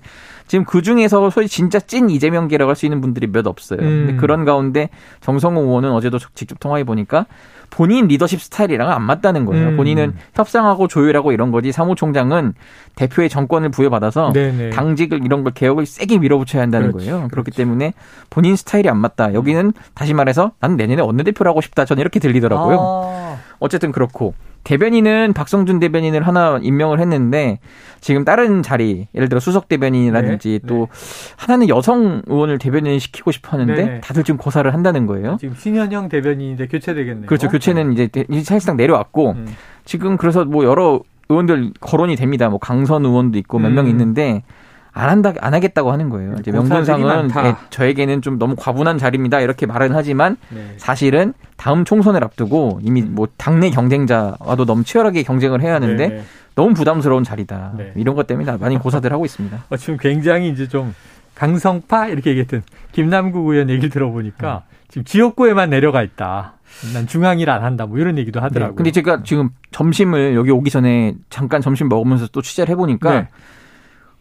지금 0.49 0.65
그 0.65 0.81
중에서 0.81 1.29
소위 1.29 1.47
진짜 1.47 1.79
찐 1.79 2.09
이재명계라고 2.09 2.69
할 2.69 2.75
수 2.75 2.88
있는 2.88 3.01
분들이 3.01 3.27
몇 3.27 3.45
없어요. 3.45 3.79
음. 3.81 4.05
근데 4.07 4.15
그런 4.15 4.45
가운데 4.45 4.89
정성호 5.21 5.62
의원은 5.62 5.91
어제도 5.91 6.17
직접 6.33 6.59
통화해 6.59 6.83
보니까 6.83 7.27
본인 7.69 8.07
리더십 8.07 8.41
스타일이랑 8.41 8.89
안 8.89 9.03
맞다는 9.03 9.45
거예요. 9.45 9.69
음. 9.69 9.77
본인은 9.77 10.15
협상하고 10.33 10.88
조율하고 10.88 11.33
이런 11.33 11.51
거지 11.51 11.71
사무총장은 11.71 12.55
대표의 12.95 13.29
정권을 13.29 13.69
부여받아서 13.69 14.33
네네. 14.33 14.71
당직을 14.71 15.23
이런 15.23 15.43
걸 15.43 15.53
개혁을 15.53 15.85
세게 15.85 16.17
밀어붙여야 16.17 16.63
한다는 16.63 16.88
그렇지, 16.93 17.05
거예요. 17.05 17.17
그렇지. 17.27 17.31
그렇기 17.31 17.51
때문에 17.51 17.93
본인 18.31 18.55
스타일이 18.55 18.89
안 18.89 18.97
맞다. 18.97 19.35
여기는 19.35 19.71
다시 19.93 20.15
말해서 20.15 20.53
난 20.59 20.77
내년에 20.77 21.03
원내대표를 21.03 21.47
하고 21.47 21.62
싶다. 21.62 21.85
저는 21.85 22.01
이렇게 22.01 22.19
들리더라고요. 22.19 22.77
아. 22.81 23.38
어쨌든 23.59 23.91
그렇고 23.91 24.33
대변인은 24.69 25.34
박성준 25.34 25.79
대변인을 25.79 26.27
하나 26.27 26.60
임명을 26.62 26.99
했는데 26.99 27.58
지금 28.01 28.23
다른 28.23 28.62
자리 28.62 29.08
예를 29.15 29.27
들어 29.27 29.39
수석 29.39 29.67
대변인이라든지 29.67 30.60
네, 30.62 30.67
또 30.67 30.88
네. 30.91 31.34
하나는 31.38 31.69
여성 31.69 32.21
의원을 32.27 32.60
대변인 32.60 32.99
시키고 32.99 33.32
싶어 33.32 33.58
하는데 33.58 33.73
네. 33.84 34.01
다들 34.01 34.23
지금 34.23 34.38
고사를 34.38 34.71
한다는 34.71 35.08
거예요. 35.08 35.38
지금 35.39 35.55
신현영 35.55 36.10
대변인인데 36.10 36.67
교체되겠네요. 36.67 37.25
그렇죠. 37.25 37.49
교체는 37.49 37.93
이제 37.93 38.10
사실상 38.43 38.77
내려왔고 38.77 39.32
음. 39.32 39.47
지금 39.86 40.17
그래서 40.17 40.45
뭐 40.45 40.63
여러 40.65 41.01
의원들 41.29 41.71
거론이 41.79 42.15
됩니다. 42.15 42.47
뭐 42.49 42.60
강선 42.60 43.05
의원도 43.05 43.39
있고 43.39 43.58
몇명 43.58 43.86
음. 43.86 43.89
있는데 43.89 44.43
안 44.91 45.10
한다 45.10 45.34
안 45.39 45.54
하겠다고 45.54 45.91
하는 45.91 46.10
거예요. 46.10 46.36
이제 46.39 46.52
명분상은 46.52 47.30
예, 47.45 47.56
저에게는 47.69 48.21
좀 48.21 48.39
너무 48.39 48.56
과분한 48.58 48.97
자리입니다. 48.97 49.39
이렇게 49.39 49.65
말은 49.65 49.91
하지만 49.93 50.38
네. 50.49 50.73
사실은 50.78 51.34
다음 51.58 51.86
총선을 51.86 52.23
앞두고 52.23 52.80
이미 52.84 53.02
뭐 53.02 53.28
당내 53.38 53.69
경쟁자와도 53.69 54.65
너무 54.65 54.84
치열하게 54.84 55.23
경쟁을 55.23 55.62
해야 55.62 55.75
하는데 55.75 56.08
네. 56.08 56.15
네. 56.15 56.23
너무 56.56 56.73
부담스러운 56.73 57.23
자리다. 57.23 57.73
네. 57.78 57.93
이런 57.95 58.15
것 58.15 58.28
때문에 58.28 58.58
많이 58.58 58.78
고사들 58.80 59.13
하고 59.13 59.25
있습니다. 59.25 59.65
어, 59.69 59.78
지금 59.78 59.97
굉장히 59.97 60.49
이제 60.49 60.67
좀 60.67 60.93
강성파 61.36 62.08
이렇게 62.08 62.32
얘기했던 62.32 62.63
김남국 62.91 63.47
의원 63.47 63.69
얘기를 63.69 63.89
들어보니까 63.89 64.63
음. 64.67 64.75
지금 64.89 65.04
지역구에만 65.06 65.69
내려가 65.69 66.02
있다. 66.02 66.56
난 66.93 67.08
중앙일 67.08 67.49
안 67.49 67.63
한다. 67.63 67.86
뭐 67.86 67.97
이런 67.99 68.17
얘기도 68.17 68.39
하더라고요. 68.41 68.73
네. 68.73 68.75
근데 68.75 68.91
제가 68.91 69.23
지금 69.23 69.49
점심을 69.71 70.36
여기 70.36 70.52
오기 70.52 70.69
전에 70.69 71.15
잠깐 71.30 71.62
점심 71.62 71.89
먹으면서 71.89 72.28
또 72.32 72.41
취재를 72.41 72.71
해보니까 72.71 73.12
네. 73.12 73.28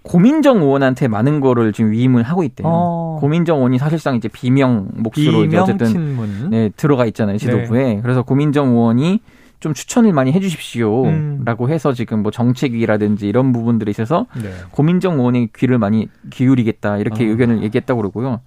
고민정 0.08 0.62
의원한테 0.62 1.06
많은 1.06 1.40
거를 1.40 1.72
지금 1.72 1.90
위임을 1.90 2.22
하고 2.22 2.42
있대요. 2.42 2.66
어. 2.66 3.18
고민정 3.20 3.58
의원이 3.58 3.78
사실상 3.78 4.16
이제 4.16 4.26
비명 4.28 4.88
몫으로 4.94 5.42
비명 5.42 5.62
어쨌든 5.62 5.86
친문. 5.86 6.50
네, 6.50 6.70
들어가 6.76 7.04
있잖아요 7.06 7.36
지도부에. 7.36 7.94
네. 7.96 8.00
그래서 8.02 8.22
고민정 8.22 8.68
의원이 8.68 9.20
좀 9.60 9.74
추천을 9.74 10.12
많이 10.12 10.32
해주십시오라고 10.32 11.64
음. 11.66 11.70
해서 11.70 11.92
지금 11.92 12.22
뭐 12.22 12.30
정책위라든지 12.30 13.28
이런 13.28 13.52
부분들이 13.52 13.90
있어서 13.90 14.26
네. 14.40 14.50
고민정 14.70 15.18
의원의 15.18 15.50
귀를 15.54 15.78
많이 15.78 16.08
기울이겠다 16.30 16.96
이렇게 16.98 17.26
어. 17.26 17.28
의견을 17.28 17.62
얘기했다고 17.64 18.00
그러고요. 18.00 18.40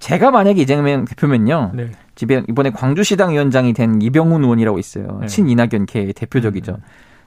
제가 0.00 0.30
만약에 0.30 0.60
이재명 0.60 1.06
대표면요. 1.06 1.72
네. 1.74 1.90
집에 2.16 2.42
이번에 2.48 2.70
광주시당 2.70 3.32
위원장이 3.32 3.72
된 3.72 4.02
이병훈 4.02 4.42
의원이라고 4.42 4.78
있어요. 4.78 5.18
네. 5.22 5.26
친이낙연 5.26 5.86
계 5.86 6.12
대표적이죠. 6.12 6.72
음. 6.72 6.82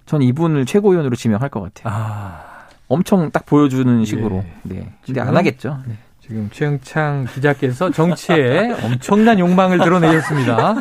전 0.05 0.21
이분을 0.21 0.65
최고위원으로 0.65 1.15
지명할 1.15 1.49
것 1.49 1.61
같아요. 1.61 1.93
아. 1.95 2.50
엄청 2.91 3.31
딱 3.31 3.45
보여주는 3.45 4.03
식으로. 4.03 4.43
네. 4.63 4.75
네. 4.75 4.93
근데 5.05 5.21
안 5.21 5.35
하겠죠. 5.37 5.79
네. 5.87 5.95
지금 6.19 6.49
최영창 6.51 7.27
기자께서 7.33 7.89
정치에 7.89 8.75
엄청난 8.83 9.39
욕망을 9.39 9.79
드러내셨습니다. 9.79 10.75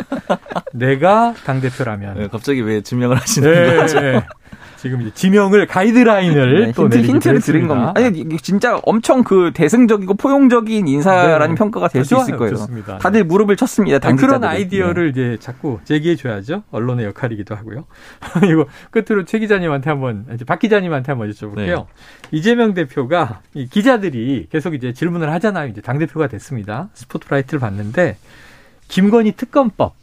내가 0.73 1.35
당대표라면. 1.45 2.19
네, 2.19 2.29
갑자기 2.29 2.61
왜 2.63 2.81
지명을 2.83 3.17
하시는 3.17 3.51
네, 3.51 3.77
거죠? 3.77 4.01
네. 4.01 4.27
지금 4.81 5.03
이제 5.03 5.11
지명을 5.13 5.67
가이드라인을 5.67 6.67
네, 6.67 6.73
또 6.73 6.85
힌트, 6.85 6.99
힌트를 7.03 7.41
드린 7.41 7.69
겁니다. 7.69 7.93
아니 7.97 8.27
진짜 8.39 8.81
엄청 8.85 9.23
그 9.23 9.51
대승적이고 9.53 10.15
포용적인 10.15 10.89
인사라는 10.89 11.49
네. 11.51 11.55
평가가 11.55 11.89
될 11.89 12.05
수 12.05 12.17
있을 12.17 12.39
거예요. 12.39 12.57
좋습니다. 12.57 12.97
다들 12.99 13.25
무릎을 13.25 13.57
쳤습니다. 13.57 13.99
그런 14.17 14.43
아이디어를 14.43 15.13
네. 15.13 15.21
이제 15.35 15.37
자꾸 15.39 15.81
제기해 15.85 16.17
줘야죠. 16.17 16.63
언론의 16.71 17.05
역할이기도 17.07 17.55
하고요. 17.55 17.85
이거 18.51 18.67
끝으로 18.91 19.27
최 19.27 19.39
기자님한테 19.39 19.91
한번 19.91 20.25
이제 20.35 20.47
박 20.47 20.59
기자님한테 20.59 21.13
한번 21.13 21.31
여쭤볼게요. 21.31 21.57
네. 21.57 21.85
이재명 22.31 22.73
대표가 22.73 23.41
이 23.53 23.67
기자들이 23.67 24.47
계속 24.51 24.73
이제 24.75 24.95
질문을 24.95 25.31
하잖아요. 25.35 25.69
이제 25.69 25.83
당 25.83 25.99
대표가 25.99 26.27
됐습니다. 26.27 26.89
스포트라이트를 26.95 27.61
봤는데 27.61 28.17
김건희 28.89 29.33
특검법 29.33 29.95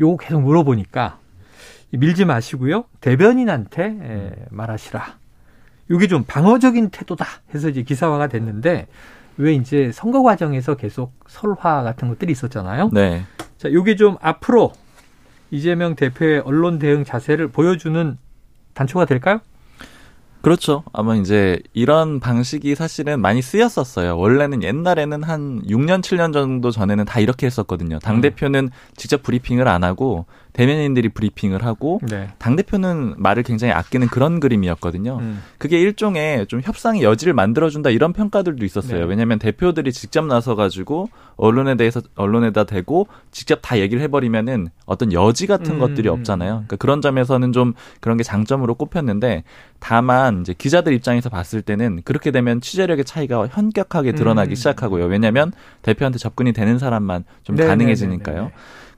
요거 0.00 0.16
계속 0.16 0.40
물어보니까 0.40 1.18
밀지 1.90 2.24
마시고요. 2.24 2.84
대변인한테 3.00 3.84
에, 3.84 4.32
말하시라. 4.50 5.18
이게 5.90 6.06
좀 6.06 6.24
방어적인 6.24 6.90
태도다 6.90 7.26
해서 7.54 7.68
이제 7.68 7.82
기사화가 7.82 8.28
됐는데 8.28 8.86
왜 9.36 9.54
이제 9.54 9.90
선거 9.92 10.22
과정에서 10.22 10.76
계속 10.76 11.12
설화 11.26 11.82
같은 11.82 12.08
것들이 12.08 12.30
있었잖아요. 12.32 12.90
네. 12.92 13.24
자, 13.58 13.68
이게 13.68 13.96
좀 13.96 14.16
앞으로 14.20 14.72
이재명 15.50 15.96
대표의 15.96 16.40
언론 16.40 16.78
대응 16.78 17.04
자세를 17.04 17.48
보여주는 17.48 18.16
단초가 18.74 19.04
될까요? 19.04 19.40
그렇죠. 20.42 20.84
아마 20.92 21.16
이제 21.16 21.60
이런 21.74 22.18
방식이 22.18 22.74
사실은 22.74 23.20
많이 23.20 23.42
쓰였었어요. 23.42 24.16
원래는 24.16 24.62
옛날에는 24.62 25.22
한 25.22 25.62
6년, 25.66 26.00
7년 26.00 26.32
정도 26.32 26.70
전에는 26.70 27.04
다 27.04 27.20
이렇게 27.20 27.46
했었거든요. 27.46 27.98
당대표는 27.98 28.64
음. 28.64 28.70
직접 28.96 29.22
브리핑을 29.22 29.68
안 29.68 29.84
하고 29.84 30.24
대변인들이 30.60 31.08
브리핑을 31.08 31.64
하고 31.64 32.00
네. 32.06 32.28
당 32.36 32.54
대표는 32.54 33.14
말을 33.16 33.44
굉장히 33.44 33.72
아끼는 33.72 34.08
그런 34.08 34.40
그림이었거든요. 34.40 35.16
음. 35.18 35.42
그게 35.56 35.80
일종의 35.80 36.48
좀 36.48 36.60
협상의 36.62 37.02
여지를 37.02 37.32
만들어준다 37.32 37.88
이런 37.88 38.12
평가들도 38.12 38.62
있었어요. 38.66 39.00
네. 39.00 39.06
왜냐하면 39.06 39.38
대표들이 39.38 39.90
직접 39.90 40.26
나서 40.26 40.56
가지고 40.56 41.08
언론에 41.36 41.76
대해서 41.76 42.02
언론에다 42.14 42.64
대고 42.64 43.06
직접 43.30 43.60
다 43.62 43.78
얘기를 43.78 44.02
해버리면은 44.02 44.68
어떤 44.84 45.14
여지 45.14 45.46
같은 45.46 45.76
음. 45.76 45.78
것들이 45.78 46.10
없잖아요. 46.10 46.50
그러니까 46.50 46.76
그런 46.76 47.00
점에서는 47.00 47.52
좀 47.52 47.72
그런 48.00 48.18
게 48.18 48.22
장점으로 48.22 48.74
꼽혔는데 48.74 49.44
다만 49.78 50.42
이제 50.42 50.52
기자들 50.52 50.92
입장에서 50.92 51.30
봤을 51.30 51.62
때는 51.62 52.02
그렇게 52.04 52.32
되면 52.32 52.60
취재력의 52.60 53.06
차이가 53.06 53.46
현격하게 53.46 54.12
드러나기 54.12 54.52
음. 54.52 54.54
시작하고요. 54.56 55.06
왜냐하면 55.06 55.52
대표한테 55.80 56.18
접근이 56.18 56.52
되는 56.52 56.78
사람만 56.78 57.24
좀 57.44 57.56
네, 57.56 57.62
네, 57.62 57.64
네, 57.64 57.70
가능해지니까요. 57.70 58.50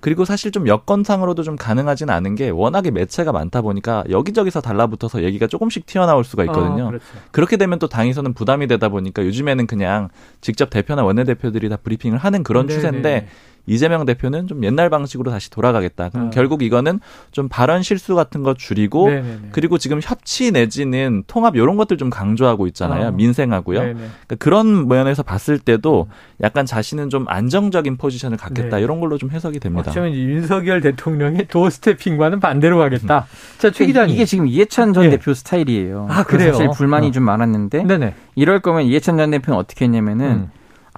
그리고 0.03 0.25
사실 0.25 0.51
좀 0.51 0.67
여건상으로도 0.67 1.45
좀 1.45 1.55
가능하진 1.55 2.11
않은 2.11 2.35
게 2.35 2.51
워낙에 2.51 2.91
매체가 2.91 3.31
많다 3.31 3.62
보니까 3.62 4.03
여기저기서 4.11 4.61
달라붙어서 4.61 5.23
얘기가 5.23 5.47
조금씩 5.47 5.87
튀어나올 5.87 6.25
수가 6.25 6.43
있거든요. 6.47 6.87
어, 6.87 6.88
그렇죠. 6.88 7.05
그렇게 7.31 7.57
되면 7.57 7.79
또 7.79 7.87
당에서는 7.87 8.35
부담이 8.35 8.67
되다 8.67 8.88
보니까 8.88 9.25
요즘에는 9.25 9.69
그냥 9.69 10.09
직접 10.41 10.71
대표나 10.71 11.05
원내대표들이 11.05 11.69
다 11.69 11.77
브리핑을 11.77 12.19
하는 12.19 12.43
그런 12.43 12.67
네네. 12.67 12.81
추세인데 12.81 13.29
이재명 13.66 14.05
대표는 14.05 14.46
좀 14.46 14.64
옛날 14.64 14.90
방식으로 14.90 15.31
다시 15.31 15.51
돌아가겠다. 15.51 16.09
그럼 16.11 16.27
어. 16.27 16.31
결국 16.31 16.62
이거는 16.62 17.01
좀 17.31 17.48
발언 17.48 17.83
실수 17.83 18.14
같은 18.14 18.42
거 18.42 18.55
줄이고 18.55 19.09
네네네. 19.09 19.48
그리고 19.53 19.79
지금 19.79 20.01
협치 20.03 20.51
내지는 20.51 21.22
통합 21.27 21.55
이런 21.57 21.77
것들 21.77 21.96
좀 21.96 22.11
강조하고 22.11 22.66
있잖아요. 22.68 23.09
어. 23.09 23.11
민생하고요. 23.12 23.79
그러니까 23.79 24.37
그런 24.38 24.88
면에서 24.88 25.22
봤을 25.22 25.59
때도 25.59 26.09
약간 26.42 26.66
자신은 26.66 27.09
좀 27.09 27.25
안정적인 27.29 27.96
포지션을 27.96 28.37
갖겠다 28.37 28.77
네. 28.79 28.83
이런 28.83 29.01
걸로 29.01 29.16
좀 29.18 29.31
해석이 29.31 29.61
됩니다. 29.61 29.90
어쩌면 29.90 30.12
윤석열 30.12 30.81
대통령의 30.81 31.46
도어 31.53 31.70
스태핑과는 31.70 32.40
반대로 32.40 32.79
가겠다. 32.79 33.27
자, 33.59 33.70
최 33.70 33.87
기자님. 33.87 34.14
이게 34.14 34.25
지금 34.25 34.46
이해찬 34.48 34.92
전 34.92 35.05
네. 35.05 35.11
대표 35.11 35.35
스타일이에요. 35.35 36.09
아, 36.11 36.25
그래요? 36.25 36.53
사실 36.53 36.70
불만이 36.75 37.09
어. 37.09 37.11
좀 37.12 37.22
많았는데 37.25 37.85
네네. 37.85 38.14
이럴 38.35 38.61
거면 38.61 38.83
이해찬 38.85 39.16
전 39.16 39.31
대표는 39.31 39.59
어떻게 39.59 39.85
했냐면은 39.85 40.27
음. 40.27 40.51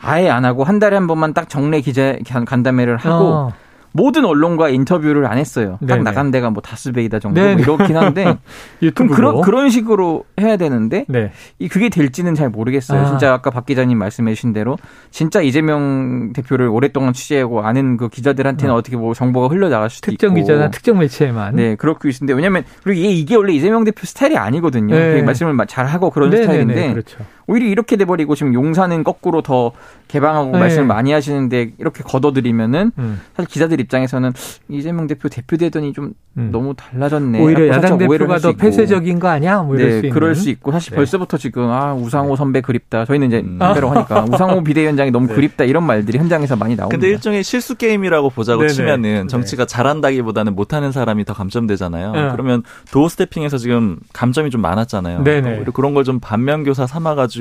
아예 0.04 0.28
안 0.28 0.44
하고 0.44 0.64
한 0.64 0.78
달에 0.78 0.96
한 0.96 1.06
번만 1.06 1.34
딱 1.34 1.48
정례 1.48 1.80
기자 1.80 2.16
간담회를 2.24 2.96
하고 2.96 3.24
어. 3.24 3.52
모든 3.96 4.24
언론과 4.24 4.70
인터뷰를 4.70 5.24
안 5.26 5.38
했어요. 5.38 5.78
딱 5.80 5.86
네네. 5.86 6.02
나간 6.02 6.32
데가 6.32 6.50
뭐 6.50 6.60
다스베이다 6.60 7.20
정도 7.20 7.40
뭐 7.40 7.50
이렇긴 7.52 7.96
한데 7.96 8.38
그럼 8.92 9.08
그런 9.08 9.40
그런 9.40 9.70
식으로 9.70 10.24
해야 10.40 10.56
되는데 10.56 11.04
네. 11.08 11.30
이 11.60 11.68
그게 11.68 11.88
될지는 11.88 12.34
잘 12.34 12.48
모르겠어요. 12.48 13.00
아. 13.00 13.04
진짜 13.06 13.32
아까 13.32 13.50
박 13.50 13.66
기자님 13.66 13.96
말씀해 13.96 14.34
주신 14.34 14.52
대로 14.52 14.76
진짜 15.12 15.40
이재명 15.40 16.32
대표를 16.32 16.66
오랫동안 16.66 17.12
취재하고 17.12 17.62
아는 17.62 17.96
그 17.96 18.08
기자들한테는 18.08 18.74
어. 18.74 18.82
떻게 18.82 18.96
뭐 18.96 19.14
정보가 19.14 19.46
흘러 19.46 19.68
나갈 19.68 19.88
수도 19.90 20.10
특정 20.10 20.30
있고 20.30 20.40
특정 20.40 20.56
기자나 20.56 20.70
특정 20.72 20.98
매체에만 20.98 21.54
네 21.54 21.76
그렇게 21.76 22.08
있는데 22.08 22.32
왜냐면 22.32 22.64
그리고 22.82 22.98
이게, 22.98 23.10
이게 23.10 23.36
원래 23.36 23.52
이재명 23.52 23.84
대표 23.84 24.06
스타일이 24.06 24.36
아니거든요. 24.36 24.92
네. 24.92 25.22
말씀을 25.22 25.56
잘 25.68 25.86
하고 25.86 26.10
그런 26.10 26.30
네네네. 26.30 26.44
스타일인데 26.44 26.92
그렇죠. 26.94 27.18
오히려 27.46 27.66
이렇게 27.66 27.96
돼버리고 27.96 28.34
지금 28.34 28.54
용산은 28.54 29.04
거꾸로 29.04 29.42
더 29.42 29.72
개방하고 30.08 30.52
네. 30.52 30.58
말씀을 30.60 30.86
많이 30.86 31.12
하시는데 31.12 31.72
이렇게 31.78 32.02
걷어들이면은 32.04 32.92
음. 32.98 33.20
사실 33.36 33.48
기자들 33.50 33.80
입장에서는 33.80 34.32
이재명 34.68 35.06
대표 35.06 35.28
대표되더니 35.28 35.92
좀 35.92 36.12
음. 36.36 36.50
너무 36.52 36.74
달라졌네. 36.74 37.40
오히려 37.40 37.68
야당 37.68 37.98
대표가 37.98 38.38
더 38.38 38.52
폐쇄적인 38.52 39.18
거 39.18 39.28
아니야? 39.28 39.62
뭐 39.62 39.76
이럴 39.76 40.02
네, 40.02 40.08
수 40.08 40.14
그럴 40.14 40.34
수 40.34 40.50
있고 40.50 40.72
사실 40.72 40.90
네. 40.90 40.96
벌써부터 40.96 41.36
지금 41.38 41.70
아 41.70 41.94
우상호 41.94 42.30
네. 42.30 42.36
선배 42.36 42.60
그립다. 42.60 43.04
저희는 43.04 43.28
이제 43.28 43.44
선배로 43.58 43.88
음. 43.90 43.96
하니까 43.96 44.24
우상호 44.30 44.62
비대위원장이 44.64 45.10
너무 45.10 45.26
네. 45.28 45.34
그립다 45.34 45.64
이런 45.64 45.84
말들이 45.84 46.18
현장에서 46.18 46.56
많이 46.56 46.76
나옵니다. 46.76 46.96
근데 46.96 47.08
일종의 47.08 47.42
실수 47.44 47.74
게임이라고 47.76 48.30
보자고 48.30 48.60
네네. 48.62 48.72
치면은 48.72 49.28
정치가 49.28 49.64
잘한다기보다는 49.64 50.54
못하는 50.54 50.92
사람이 50.92 51.24
더 51.24 51.34
감점되잖아요. 51.34 52.12
네. 52.12 52.28
그러면 52.32 52.62
도어 52.90 53.08
스태핑에서 53.08 53.58
지금 53.58 53.98
감점이 54.12 54.50
좀 54.50 54.60
많았잖아요. 54.60 55.24
네네. 55.24 55.64
그런 55.74 55.92
걸 55.94 56.04
좀 56.04 56.20
반면교사 56.20 56.86
삼아가지고 56.86 57.33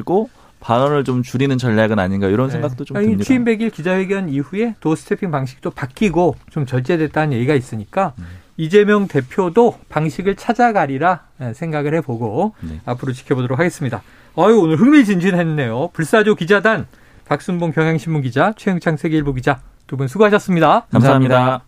발언을 0.60 1.03
좀 1.03 1.23
줄이는 1.23 1.58
전략은 1.58 1.99
아닌가 1.99 2.27
이런 2.27 2.47
네. 2.47 2.53
생각도 2.53 2.86
좀 2.86 2.95
듭니다. 2.95 3.23
취임 3.25 3.43
100일 3.43 3.71
기자회견 3.73 4.29
이후에 4.29 4.75
도어 4.79 4.95
스태핑 4.95 5.29
방식도 5.29 5.71
바뀌고 5.71 6.36
좀 6.51 6.65
절제됐다는 6.65 7.34
얘기가 7.34 7.53
있으니까 7.53 8.13
음. 8.19 8.25
이재명 8.56 9.08
대표도 9.08 9.79
방식을 9.89 10.36
찾아가리라 10.36 11.21
생각을 11.53 11.95
해보고 11.95 12.53
네. 12.62 12.79
앞으로 12.86 13.12
지켜보도록 13.12 13.60
하겠습니다. 13.60 14.01
아유 14.38 14.58
오늘 14.60 14.77
흥미진진했네요. 14.77 15.89
불사조 15.93 16.36
기자단 16.36 16.88
박순봉 17.25 17.71
경향신문 17.73 18.21
기자 18.21 18.53
최영창 18.56 18.97
세계일보 18.97 19.34
기자 19.34 19.60
두 19.88 19.97
분 19.97 20.08
수고하셨습니다 20.08 20.86
감사합니다. 20.91 21.36
감사합니다. 21.36 21.62